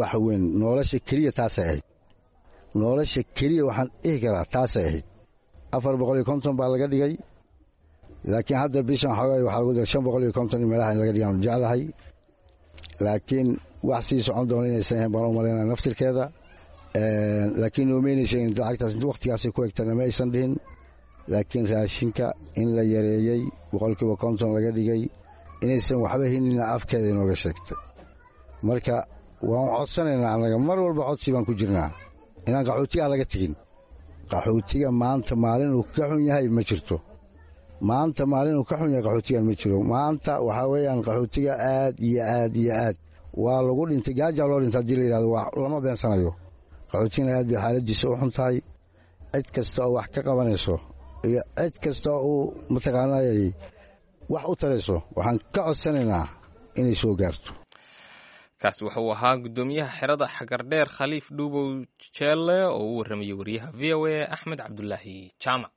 wax 0.00 0.12
weyn. 0.26 0.42
Nolosha 0.60 0.98
keliya 1.08 1.32
taasay 1.38 1.64
ahayd. 1.68 1.84
Nolosha 2.80 3.20
keliya 3.38 3.62
waxaan 3.68 3.88
dhihi 4.02 4.18
karaa 4.24 4.44
taasay 4.54 4.84
ahayd 4.88 5.04
afar 5.76 5.94
boqol 6.00 6.16
iyo 6.18 6.24
konton 6.30 6.54
baa 6.58 6.68
laga 6.74 6.86
dhigay. 6.92 7.14
Laakiin 8.32 8.58
hadda 8.62 8.78
bishan 8.88 9.12
xoogaa 9.18 9.38
waxaa 9.46 9.60
lagu 9.68 9.84
shan 9.92 10.02
boqol 10.06 10.22
iyo 10.26 10.32
konton 10.38 10.60
meelaha 10.70 10.90
in 10.94 10.98
laga 11.02 11.12
dhigaan 11.16 11.36
jeclahay. 11.44 11.82
Laakiin 13.06 13.48
wax 13.88 14.02
sii 14.08 14.20
socon 14.26 14.46
doona 14.50 14.66
inaysan 14.70 14.96
ahayn 14.98 15.12
baan 15.14 15.24
u 15.30 15.66
naftirkeeda. 15.72 16.24
Laakiin 17.62 17.86
noomayna 17.90 18.24
sheegin 18.30 18.50
lacagtaas 18.58 18.94
wakhtigaasay 19.10 19.50
ku 19.54 19.60
egtana 19.66 19.92
ma 19.98 20.02
aysan 20.08 20.28
dhihin. 20.34 20.52
Laakiin 21.32 21.64
raashinka 21.72 22.26
in 22.60 22.68
la 22.76 22.82
yareeyey 22.94 23.42
boqolkiiba 23.72 24.14
konton 24.24 24.48
laga 24.56 24.70
dhigay 24.78 25.02
inaysan 25.64 25.98
waxba 26.04 26.26
hinina 26.32 26.64
afkeeda 26.76 27.06
inooga 27.12 27.36
sheegtay 27.42 27.78
marka 28.68 28.96
waan 29.50 29.68
codsanaynaa 29.76 30.30
annaga 30.36 30.56
mar 30.68 30.78
walba 30.84 31.02
codsi 31.08 31.28
baan 31.34 31.44
ku 31.48 31.52
jirnaa. 31.60 31.90
Inaan 32.48 32.64
qaxootigaa 32.68 33.08
laga 33.12 33.24
tegin 33.32 33.54
qaxootiga 34.32 34.88
maanta 35.02 35.32
maalin 35.44 35.72
uu 35.78 35.84
ka 35.94 36.02
xun 36.10 36.22
yahay 36.28 36.46
ma 36.56 36.62
jirto. 36.68 36.96
Maanta 37.88 38.22
maalin 38.32 38.56
uu 38.60 38.64
ka 38.70 38.74
xun 38.80 38.90
yahay 38.92 39.04
qaxootigan 39.06 39.44
ma 39.48 39.54
jiro. 39.60 39.78
Maanta 39.92 40.32
waxaa 40.46 40.68
weeyaan 40.72 41.00
qaxootiga 41.06 41.52
aad 41.74 41.94
iyo 42.08 42.22
aad 42.36 42.52
iyo 42.62 42.72
aad. 42.84 42.96
Waa 43.42 43.60
lagu 43.66 43.82
dhintay 43.90 44.14
gaajaa 44.18 44.46
loo 44.50 44.60
dhintay 44.62 44.80
haddii 44.80 44.96
la 44.98 45.04
yidhahdo 45.06 45.28
lama 45.62 45.78
beensanayo. 45.84 46.32
Qaxootigana 46.90 47.32
aad 47.38 47.46
bay 47.50 47.58
xaaladiisa 47.62 48.06
u 48.12 48.16
xun 48.20 48.32
tahay. 48.36 48.56
Cid 49.32 49.46
kasta 49.54 49.80
oo 49.86 49.92
wax 49.96 50.06
ka 50.14 50.20
qabanayso 50.26 50.74
iyo 51.28 51.40
cid 51.58 51.74
kasta 51.84 52.08
oo 52.16 52.22
uu 52.32 52.44
mataqaanayay 52.74 53.42
wax 54.32 54.44
u 54.52 54.54
tarayso 54.60 54.96
waxaan 55.16 55.38
ka 55.54 55.60
codsanaynaa 55.66 56.26
inay 56.78 56.94
soo 57.02 57.14
gaarto 57.20 57.50
kaasi 58.62 58.80
wuxuu 58.86 59.10
ahaa 59.14 59.36
guddoomiyaha 59.44 59.92
xerada 59.98 60.26
xagardheer 60.36 60.88
khaliif 60.96 61.26
dhuubow 61.36 61.68
jeelle 62.16 62.58
oo 62.78 62.84
u 62.92 62.96
warramayay 62.98 63.36
wariyaha 63.40 63.68
v 63.80 63.82
o 63.98 64.00
a 64.12 64.16
axmed 64.34 64.58
cabdulaahi 64.64 65.16
jaamac 65.42 65.72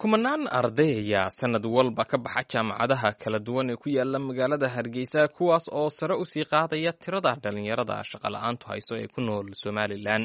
kumanaan 0.00 0.44
arday 0.58 0.92
ayaa 1.02 1.30
sanad 1.38 1.64
walba 1.76 2.04
ka 2.10 2.16
baxa 2.24 2.42
jaamacadaha 2.52 3.10
kala 3.22 3.38
duwan 3.46 3.68
ee 3.72 3.76
ku 3.82 3.88
yaalla 3.96 4.18
magaalada 4.28 4.68
hargeysa 4.76 5.20
kuwaas 5.36 5.66
oo 5.78 5.88
sare 5.98 6.14
u 6.14 6.24
sii 6.30 6.44
qaadaya 6.52 6.92
tirada 7.02 7.32
dhalinyarada 7.42 7.96
shaqola'aantu 8.10 8.64
hayso 8.70 8.94
ee 9.02 9.08
ku 9.14 9.20
nool 9.26 9.48
somalilan 9.62 10.22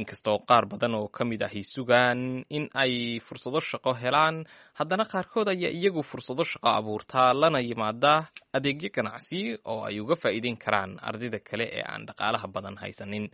inkastoo 0.00 0.38
qaar 0.48 0.64
badan 0.70 0.94
oo 0.98 1.08
ka 1.16 1.22
mid 1.30 1.42
ahi 1.48 1.62
sugaan 1.74 2.20
in 2.56 2.64
ay 2.82 2.92
fursado 3.26 3.60
shaqo 3.70 3.92
helaan 4.02 4.36
haddana 4.78 5.04
qaarkood 5.12 5.48
ayaa 5.54 5.72
iyagu 5.78 6.02
fursado 6.10 6.44
shaqo 6.52 6.68
abuurtaa 6.78 7.30
lana 7.40 7.60
yimaada 7.68 8.12
adeegyo 8.56 8.88
ganacsi 8.96 9.38
oo 9.72 9.80
ay 9.88 9.96
uga 10.04 10.16
faa'iideyn 10.22 10.58
karaan 10.64 10.92
ardayda 11.08 11.38
kale 11.48 11.66
ee 11.78 11.84
aan 11.92 12.02
dhaqaalaha 12.08 12.46
badan 12.54 12.76
haysanin. 12.82 13.26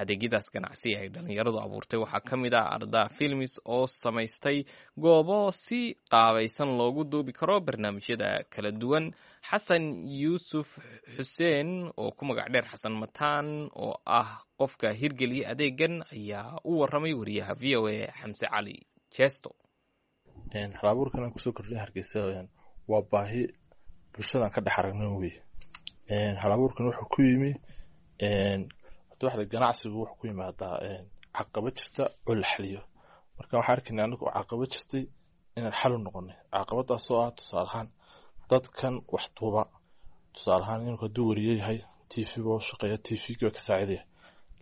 Adeegyadaas 0.00 0.46
ganacsi 0.54 0.88
ay 1.00 1.08
dhalinyaradu 1.14 1.58
abuurtay 1.64 1.98
waxaa 2.02 2.20
ka 2.28 2.34
mid 2.42 2.54
ah 2.60 2.66
arda 2.76 3.02
filmis 3.16 3.54
oo 3.74 3.86
samaystay 4.02 4.58
goobo 5.04 5.38
si 5.64 5.80
qaabaysan 6.12 6.70
loogu 6.78 7.02
duubi 7.12 7.32
karo 7.38 7.56
barnaamijyada 7.66 8.28
kala 8.52 8.70
duwan 8.80 9.04
xasan 9.42 10.06
yuusuf 10.08 10.78
xuseen 11.16 11.90
oo 11.96 12.10
ku 12.16 12.24
magac 12.24 12.48
dheer 12.52 12.66
xasan 12.72 12.94
mataan 13.02 13.70
oo 13.74 13.94
ah 14.06 14.42
qofka 14.58 14.92
hirgeliya 15.00 15.50
adeegan 15.52 16.02
ayaa 16.12 16.58
u 16.64 16.80
waramay 16.80 17.14
wariyaha 17.14 17.54
v 17.60 17.76
o 17.76 17.86
a 17.88 18.10
xamse 18.20 18.46
cali 18.50 18.76
jesto. 19.16 19.50
Halabuurkan 20.80 21.22
aan 21.24 21.32
ku 21.32 21.38
soo 21.38 21.52
kordhiya 21.52 21.80
hargeysa 21.84 22.20
waa 22.90 23.02
baahi 23.12 23.42
bulshadan 24.12 24.50
ka 24.54 24.60
dhex 24.60 24.74
aragno 24.78 25.18
wey 25.20 25.34
halabuurkan 26.42 26.86
wuxuu 26.88 27.08
ku 27.14 27.20
yimi 27.22 27.52
waxda 29.22 29.44
ganacsigu 29.52 29.96
wuxuu 30.02 30.18
ku 30.20 30.26
yimaadaa 30.26 30.76
caqaba 31.36 31.68
jirta 31.76 32.04
oo 32.28 32.34
la 32.34 32.46
xaliyo. 32.52 32.80
Marka 33.38 33.56
waxaan 33.58 33.76
arkayna 33.76 34.02
anagu 34.04 34.24
caqaba 34.36 34.64
jirtay 34.72 35.04
inaan 35.56 35.74
xal 35.80 35.92
u 35.94 35.98
noqonay. 35.98 36.36
Caqabadaasoo 36.54 37.18
ah 37.24 37.30
tusaale 37.36 37.68
ahaan 37.70 37.88
dadkan 38.50 38.94
wax 39.12 39.24
duuba 39.36 39.62
tusaale 40.34 40.62
ahaan 40.64 40.80
inuu 40.86 41.00
hadduu 41.04 41.28
wariyo 41.30 41.54
yahay 41.60 41.78
t 42.10 42.12
v 42.28 42.32
ba 42.44 42.50
u 42.58 42.60
shaqeeya 42.68 42.98
t 43.06 43.08
v 43.22 43.24
ba 43.42 43.50
ka 43.56 43.60
saacidaya 43.66 44.02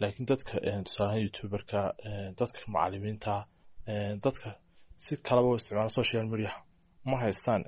laakiin 0.01 0.27
dadka 0.31 0.53
tusaale 0.87 1.09
ahaan 1.11 1.23
youtuberka 1.27 1.81
dadka 2.39 2.59
macalimiinta 2.75 3.33
dadka 4.25 4.49
si 5.05 5.13
kalaba 5.27 5.49
u 5.53 5.55
isticmaala 5.59 5.89
social 6.01 6.25
media 6.33 6.53
ma 7.11 7.17
haystaan 7.23 7.63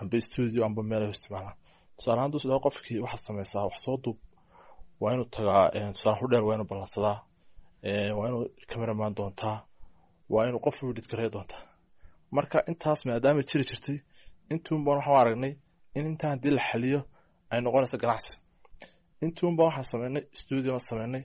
amba 0.00 0.16
studio 0.26 0.60
amba 0.68 0.82
meel 0.90 1.02
ay 1.02 1.08
u 1.12 1.14
isticmaalaan. 1.16 1.56
Tusaale 1.96 2.18
ahaan 2.20 2.32
dus 2.34 2.44
qofkii 2.66 2.98
waxaad 3.04 3.22
samaysaa 3.28 3.64
wax 3.68 3.76
soo 3.84 3.96
duub 4.04 4.18
waa 5.00 5.12
inuu 5.14 5.28
tagaa 5.36 5.64
tusaale 5.96 6.16
xudheer 6.20 6.44
waa 6.46 6.54
inuu 6.56 6.68
ballansadaa 6.72 7.18
waa 8.18 8.26
inuu 8.28 8.44
cameraman 8.70 9.12
doontaa 9.18 9.56
waa 10.32 10.44
inuu 10.48 10.60
qof 10.66 10.76
edit 10.92 11.06
gareey 11.10 11.30
doontaa. 11.34 11.62
Marka 12.36 12.58
intaas 12.70 13.00
maadaama 13.06 13.42
jiri 13.50 13.64
jirtay 13.70 13.98
intuunban 14.52 14.96
waxaan 14.98 15.20
aragnay 15.22 15.52
in 15.96 16.04
intaa 16.10 16.30
haddii 16.34 16.52
la 16.58 16.62
xaliyo 16.70 17.00
ay 17.50 17.60
noqonayso 17.64 17.96
ganacsi. 18.02 18.34
Intuunban 19.24 19.66
waxaan 19.68 19.88
sameynay 19.92 20.24
studio 20.40 20.78
sameynay. 20.90 21.22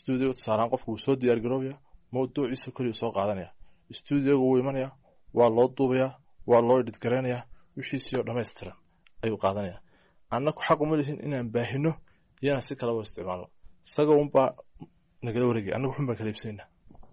Studio 0.00 0.32
tusaalehaan 0.36 0.70
qofku 0.72 0.88
wuu 0.90 1.02
soo 1.04 1.16
diyaar 1.20 1.40
garoobaya 1.44 1.76
mawduuciisa 2.12 2.70
keliya 2.76 2.94
soo 3.00 3.10
qaadanaya 3.16 3.50
studioga 3.98 4.42
wuu 4.44 4.58
imanaya 4.62 4.88
waa 5.38 5.50
loo 5.56 5.68
duubayaa 5.76 6.12
waa 6.50 6.60
loo 6.68 6.78
wixiisii 7.76 8.16
oo 8.18 8.24
dhammaystiran 8.26 8.76
ayuu 9.22 9.38
qaadanaya 9.44 9.78
annaku 10.34 10.60
xaq 10.66 10.80
uma 10.84 10.96
lihin 11.00 11.18
inaan 11.26 11.48
baahino 11.54 11.92
iyana 12.42 12.60
si 12.66 12.72
kalaba 12.80 13.00
isticmaalno 13.06 13.46
isaga 13.86 14.12
unbaa 14.22 14.48
nagala 15.24 15.44
wareegay 15.50 15.74
annagu 15.76 15.92
xun 15.96 16.06
baan 16.08 16.18
kala 16.18 16.30
iibsanayna 16.30 16.64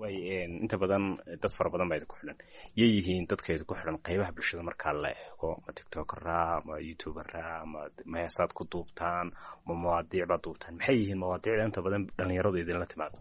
inta 0.06 0.78
badan 0.78 1.18
dad 1.42 1.52
fara 1.58 1.70
badan 1.74 1.90
baa 1.90 1.98
idinku 1.98 2.16
xidhan. 2.20 2.38
Yay 2.80 2.90
yihiin 2.98 3.26
dadka 3.30 3.54
idinku 3.54 3.74
xidhan 3.80 3.98
qaybaha 4.06 4.32
bulshada 4.36 4.64
markaa 4.70 4.94
la 5.04 5.10
eego 5.10 5.50
ma 5.66 5.72
tiktokera 5.78 6.62
ma 6.68 6.74
youtubera 6.88 7.66
ma 7.66 7.80
meesaad 8.06 8.52
ku 8.58 8.64
duubtaan 8.72 9.28
ma 9.66 9.74
mawaadiic 9.74 10.28
baad 10.30 10.42
duubtaan. 10.46 10.74
Maxay 10.78 10.96
yihiin 11.02 11.20
mawaadiicda 11.24 11.64
inta 11.70 11.82
badan 11.86 12.04
dhalinyaradu 12.18 12.58
idinla 12.64 12.86
timaado 12.92 13.18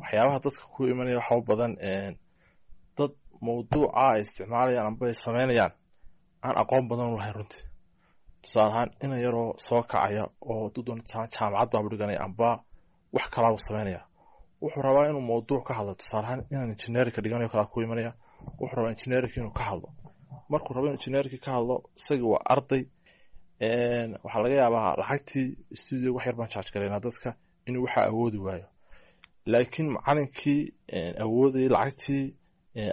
waxyaabaha 0.00 0.38
dadka 0.44 0.64
ku 0.74 0.80
imanaya 0.92 1.16
waxaa 1.20 1.40
badan 1.50 1.72
dad 2.98 3.12
mawduuca 3.46 3.90
ay 4.12 4.20
isticmaalayaan 4.24 4.86
amba 4.90 5.04
ay 5.06 5.14
sameynayaan. 5.24 5.72
Aan 6.44 6.56
aqoon 6.62 6.84
badan 6.90 7.16
lahayn 7.18 7.34
runtii. 7.38 7.62
Tusaale 8.42 8.70
ahaan 8.72 8.90
ina 9.04 9.16
yaroo 9.24 9.54
soo 9.66 9.82
kacaya 9.82 10.24
oo 10.50 10.70
dudoon 10.74 11.00
jaamacad 11.10 11.68
baabu 11.72 11.88
dhiganaya 11.92 12.20
amba 12.26 12.48
wax 13.14 13.26
kalaabu 13.34 13.58
sameynaya 13.68 14.00
wuxuu 14.62 14.82
rabaa 14.82 15.08
inuu 15.10 15.20
mawduuc 15.30 15.64
ka 15.66 15.74
hadlo. 15.74 15.94
Tusaale 15.94 16.26
ahaan 16.26 16.44
inaan 16.50 16.70
injineerika 16.74 17.22
dhiganayo 17.22 17.48
kalaa 17.52 17.70
ku 17.72 17.82
imanaya 17.82 18.12
wuxuu 18.60 18.76
rabaa 18.76 18.90
engineerkii 18.94 19.40
inuu 19.40 19.50
ka 19.58 19.64
hadlo. 19.70 19.88
Markuu 20.48 20.74
rabo 20.74 20.88
engineerkii 20.88 21.38
ka 21.44 21.50
hadlo 21.56 21.76
isagii 21.98 22.28
waa 22.32 22.42
arday 22.54 22.82
waxaa 24.24 24.42
laga 24.42 24.54
yaabaa 24.54 24.96
lacagtii 25.00 25.56
studio 25.74 26.14
wax 26.14 26.26
yar 26.26 26.36
baan 26.36 26.48
charge 26.48 26.70
garaynaa 26.74 27.00
dadka 27.00 27.34
inuu 27.66 27.82
waxaa 27.84 28.04
awoodi 28.10 28.38
waayo. 28.38 28.66
Laakiin 29.46 29.90
macalinkii 29.90 30.60
awoodayay 31.24 31.68
lacagtii 31.68 32.34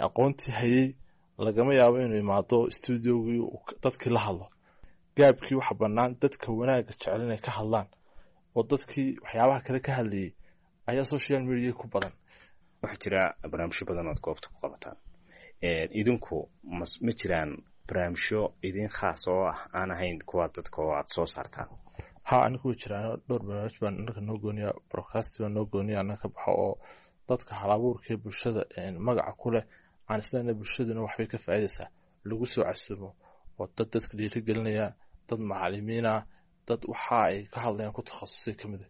aqoontii 0.08 0.52
hayay 0.52 0.96
lagama 1.38 1.74
yaabo 1.74 1.98
inuu 2.02 2.18
imaado 2.20 2.70
studiogii 2.70 3.42
dadkii 3.84 4.10
la 4.10 4.20
hadlo. 4.20 4.48
Gaabkii 5.18 5.56
waxa 5.56 5.76
bannaan 5.76 6.16
dadka 6.22 6.52
wanaagga 6.52 6.92
jecel 6.92 7.22
inay 7.22 7.38
ka 7.38 7.52
hadlaan 7.52 7.88
oo 8.56 8.64
dadkii 8.64 9.18
waxyaabaha 9.24 9.62
kale 9.66 9.80
ka 9.80 9.92
hadlayay 9.98 10.32
ayaa 10.90 11.06
social 11.14 11.42
media 11.50 11.74
ku 11.74 11.88
badan. 11.94 12.14
Waxaa 12.82 13.00
jira 13.04 13.22
barnaamijyo 13.52 13.84
badan 13.90 14.08
ood 14.12 14.22
goobta 14.26 14.48
ku 14.52 14.58
qabataan. 14.64 14.98
Idinku 16.00 16.50
ma 16.72 17.12
jiraan 17.20 17.52
barnaamijyo 17.88 18.42
idin 18.68 18.90
khaas 18.98 19.22
oo 19.28 19.46
ah 19.52 19.60
aan 19.74 19.92
ahayn 19.92 20.20
kuwa 20.30 20.48
dadka 20.56 20.78
oo 20.82 20.94
aada 20.94 21.10
soo 21.16 21.26
saartaan. 21.26 21.70
Ha 22.30 22.36
aniga 22.46 22.64
way 22.68 22.76
jiraan 22.82 23.22
dhowr 23.28 23.44
barnaamij 23.48 23.78
baan 23.82 23.96
anaka 24.02 24.22
noo 24.22 24.38
gooniya 24.44 24.72
broadcast 24.92 25.34
baan 25.40 25.54
noo 25.54 25.66
gooniya 25.66 26.00
annaga 26.00 26.22
ka 26.22 26.28
baxo 26.34 26.52
oo 26.66 26.74
dadka 27.30 27.52
halabuurka 27.62 28.18
bulshada 28.24 28.62
magaca 29.08 29.34
ku 29.42 29.48
leh 29.54 29.66
aan 30.10 30.20
islena 30.20 30.54
bulshaduna 30.60 31.02
waxbay 31.06 31.28
ka 31.32 31.38
faa'iidaysaa 31.46 31.90
lagu 32.30 32.46
soo 32.46 32.64
casuumo 32.68 33.10
oo 33.60 33.68
dad 33.78 33.88
dadka 33.94 34.14
dhiirigelinaya 34.18 34.88
dad 35.30 35.40
macalimiina 35.50 36.14
dad 36.68 36.82
waxa 36.92 37.18
ay 37.30 37.38
ka 37.54 37.60
hadlayaan 37.66 37.94
ku 37.98 38.02
takhasusay 38.08 38.56
ka 38.60 38.66
mid 38.72 38.82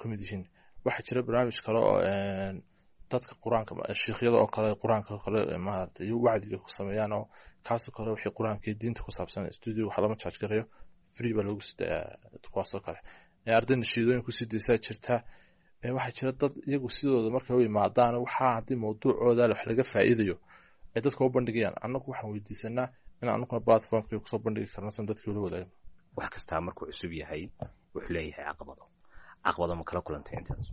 ka 0.00 0.04
mid 0.08 0.20
yihiin 0.24 0.44
waxaa 0.84 1.04
jira 1.08 1.20
barnaamij 1.26 1.58
kale 1.66 1.78
oo 1.90 1.98
dadka 3.10 3.32
qur'aanka 3.44 3.72
shiikhyada 4.02 4.36
oo 4.42 4.46
kale 4.54 4.68
qur'aanka 4.82 5.12
kale 5.24 5.40
maarata 5.66 6.04
iyo 6.04 6.16
wacdiga 6.24 6.58
ku 6.64 6.68
sameeyaan 6.78 7.12
oo 7.18 7.24
kaasoo 7.66 7.92
kale 7.96 8.08
wixii 8.14 8.32
qur'aanka 8.38 8.64
iyo 8.68 8.76
diinta 8.80 9.00
ku 9.06 9.10
saabsan 9.16 9.50
studio 9.58 9.86
waxa 9.88 10.02
lama 10.02 10.16
charge 10.22 10.64
free 11.16 11.32
baa 11.36 11.42
lagu 11.48 11.60
sidayaa 11.60 12.14
kuwaasoo 12.52 12.80
kale. 12.86 12.98
Arday 13.58 13.76
nashiidooyin 13.76 14.22
ku 14.22 14.30
sidaysaa 14.30 14.78
jirta. 14.84 15.14
Waxaa 15.96 16.14
jira 16.18 16.32
dad 16.40 16.52
iyagu 16.68 16.88
sidooda 16.90 17.30
markay 17.36 17.56
u 17.56 17.60
imaadaan 17.70 18.14
waxaa 18.24 18.54
haddii 18.56 18.76
mawduucooda 18.82 19.48
wax 19.52 19.60
laga 19.66 19.84
faa'iidayo 19.92 20.36
ay 20.94 21.00
dadka 21.02 21.20
u 21.24 21.30
bandhigayaan. 21.34 21.74
Annagu 21.84 22.06
waxaan 22.12 22.30
weydiisanaa 22.32 22.88
in 23.22 23.28
anaguna 23.28 23.60
platformka 23.66 24.14
ku 24.22 24.28
soo 24.30 24.38
bandhigi 24.44 24.70
karno 24.74 24.90
san 24.90 25.06
dadkii 25.10 25.30
ula 25.32 25.40
wadaagno 25.46 25.72
wax 26.16 26.28
kastaa 26.34 26.60
markuu 26.66 26.86
cusub 26.90 27.12
yahay 27.12 27.42
wuxuu 27.94 28.12
leeyahay 28.14 28.44
caqabado 28.48 28.84
caqabado 29.48 29.74
ma 29.80 29.84
kala 29.88 30.00
kulantay 30.06 30.34
intaas 30.40 30.66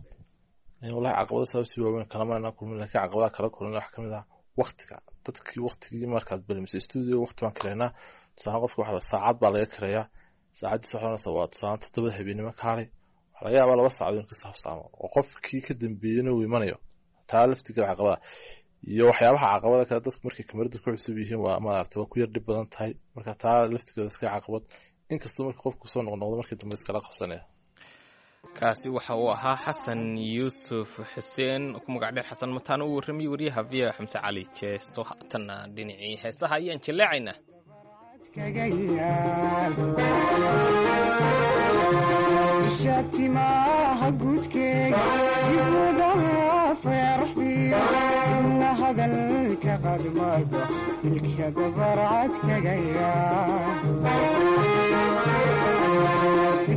wallahi 0.96 1.14
caqabado 1.20 1.44
sababsi 1.52 1.76
waaweyn 1.84 2.08
kalama 2.12 2.50
kulmin 2.58 2.76
laakiin 2.80 3.00
caqabadaha 3.04 3.32
kala 3.36 3.48
kulan 3.54 3.72
waxaa 3.78 3.94
ka 3.94 3.98
mid 4.04 4.12
ah 4.20 4.24
waktiga 4.60 4.96
dadkii 5.24 5.60
waktigii 5.68 6.06
markaad 6.14 6.40
balimisay 6.48 6.80
studio 6.86 7.16
wakti 7.24 7.40
baan 7.44 7.54
karaynaa 7.58 7.90
tusaale 8.36 8.58
qofka 8.64 8.78
waxa 8.82 9.00
saacad 9.10 9.36
baa 9.42 9.50
laga 9.54 9.66
karayaa 9.74 10.06
saacaddiis 10.58 10.92
waxaa 10.94 11.32
waa 11.38 11.48
tusaale 11.52 11.78
toddobada 11.84 12.12
habeenimo 12.18 12.52
kaalay 12.62 12.86
waxaa 13.32 13.44
laga 13.46 13.56
yaabaa 13.60 13.76
laba 13.80 13.90
saacadood 13.98 14.22
in 14.22 14.28
ka 14.30 14.34
soo 14.40 14.48
habsaamo 14.52 14.84
oo 15.02 15.08
qofkii 15.16 15.60
ka 15.66 15.72
dambeeyena 15.80 16.30
uu 16.34 16.42
imanayo 16.48 16.76
taa 17.30 17.44
laftigeeda 17.50 17.86
caqabada 17.90 18.18
iyo 18.92 19.04
waxyaabaha 19.10 19.46
caqabada 19.54 19.84
kale 19.88 20.00
dadku 20.06 20.22
markay 20.26 20.44
kamarada 20.50 20.76
ku 20.82 20.86
cusub 20.94 21.16
yihiin 21.22 21.40
waa 21.46 21.56
maarata 21.66 21.94
waa 22.00 22.08
ku 22.10 22.16
yar 22.22 22.30
dhib 22.34 22.44
badan 22.48 22.66
tahay 22.74 22.92
marka 23.14 23.32
taa 23.44 23.58
laftigeeda 23.74 24.08
iska 24.12 24.26
caqabad 24.34 24.64
inkastoo 25.12 25.44
marka 25.48 25.60
qofku 25.64 25.80
ku 25.82 25.88
soo 25.92 26.02
noqnoqdo 26.06 26.36
markii 26.40 26.58
dambe 26.60 26.74
iskala 26.78 27.00
qabsanaya 27.06 27.42
kaasi 28.58 28.88
waxa 28.96 29.14
uu 29.20 29.30
ahaa 29.36 29.56
xasan 29.64 30.02
yuusuf 30.34 30.90
xuseen 31.12 31.62
ku 31.82 31.88
magac 31.94 32.12
dheer 32.14 32.26
xasan 32.30 32.50
mataan 32.56 32.82
uu 32.82 32.94
warramiyey 32.96 33.30
waryaha 33.32 33.62
v 33.70 33.72
xamse 33.96 34.18
cali 34.24 34.42
jeesto. 34.58 35.00
Haatanna 35.08 35.56
dhinacii 35.74 36.16
heesaha 36.22 36.54
ayaan 36.60 36.80
dabarcad 51.56 52.32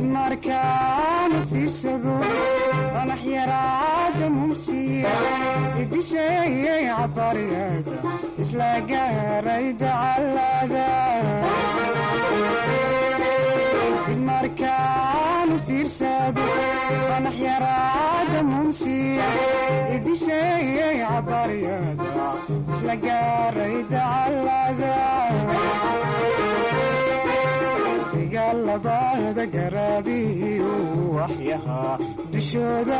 dib 0.00 0.06
markaanu 0.16 1.38
fiirsado 1.50 2.14
qanax 2.94 3.22
yaraada 3.36 4.26
mumsiya 4.36 5.14
idisheeyay 5.82 6.84
cabaryada 6.90 7.94
isla 8.42 8.70
gaaray 8.90 9.66
dacalada 9.82 10.88
dib 14.06 14.20
markaanu 14.30 15.56
fiirsado 15.66 16.44
qanax 17.10 17.36
yaraada 17.48 18.40
mumsiya 18.52 19.28
idisheeyay 19.96 20.96
cabaryada 21.04 22.08
isla 22.72 22.94
gaaray 23.06 23.76
dacalada 23.92 24.94
dagaalabada 28.70 29.44
garaabiyu 29.54 30.70
waxyahaa 31.16 31.98
dushooda 32.32 32.98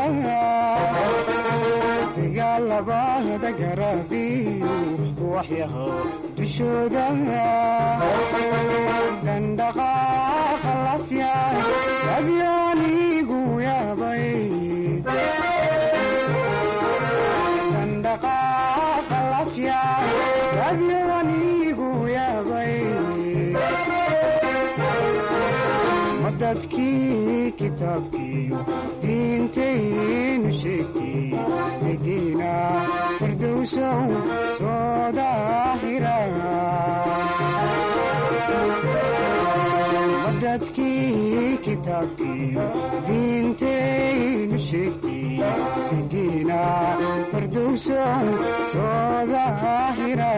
dagaalabada 2.15 3.49
garaabiyu 3.61 4.73
waxyahaa 5.33 6.03
dushooda 6.37 7.05
dandhaqaaqa 9.25 10.73
lafya 10.87 11.31
adyaanigu 12.17 13.39
yaabay 13.67 14.27
dadkii 26.51 27.51
kitaabkiiyo 27.59 28.57
diintaynu 29.03 30.49
sheegtay 30.61 31.29
degiina 31.83 32.51
firdowsow 33.19 34.03
soo 34.57 35.11
daahira 35.19 36.17
dadkii 40.41 41.57
kitaabkiiyo 41.65 42.65
diintaynu 43.07 44.57
sheegtay 44.67 45.37
degiina 45.91 46.59
firdowsow 47.31 48.25
soo 48.71 49.17
daahira 49.31 50.31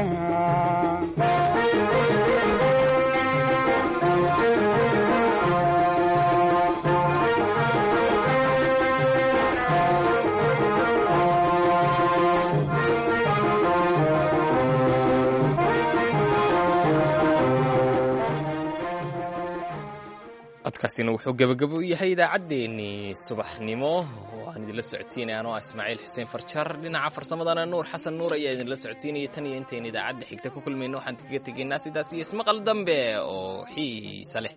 codkaasina 20.94 21.12
wuxuu 21.16 21.34
gebagabo 21.40 21.76
u 21.82 21.82
yahay 21.92 22.12
idaacaddeenii 22.16 23.16
subaxnimo. 23.28 23.94
Oo 24.34 24.46
aan 24.52 24.64
idinla 24.64 24.84
socodsiinaya 24.92 25.40
anoo 25.42 25.54
ah 25.58 25.64
ismaaciil 25.66 26.00
xuseen 26.06 26.28
farjar. 26.34 26.68
Dhinaca 26.84 27.10
farsamadana 27.16 27.64
nuur 27.72 27.86
xasan 27.92 28.14
nuur 28.20 28.32
ayaa 28.38 28.54
idinla 28.56 28.76
socodsiinaya 28.84 29.30
tan 29.34 29.46
iyo 29.48 29.56
intayn 29.62 29.86
idaacadda 29.92 30.26
xigta 30.30 30.48
ku 30.54 30.60
kulmayno. 30.66 30.96
Waxaan 31.00 31.18
kaga 31.22 31.40
tegaynaa 31.48 31.84
sidaas 31.86 32.10
iyo 32.14 32.24
ismaqal 32.26 32.58
dambe 32.68 32.98
oo 33.34 33.66
xiisa 33.74 34.40
leh 34.46 34.54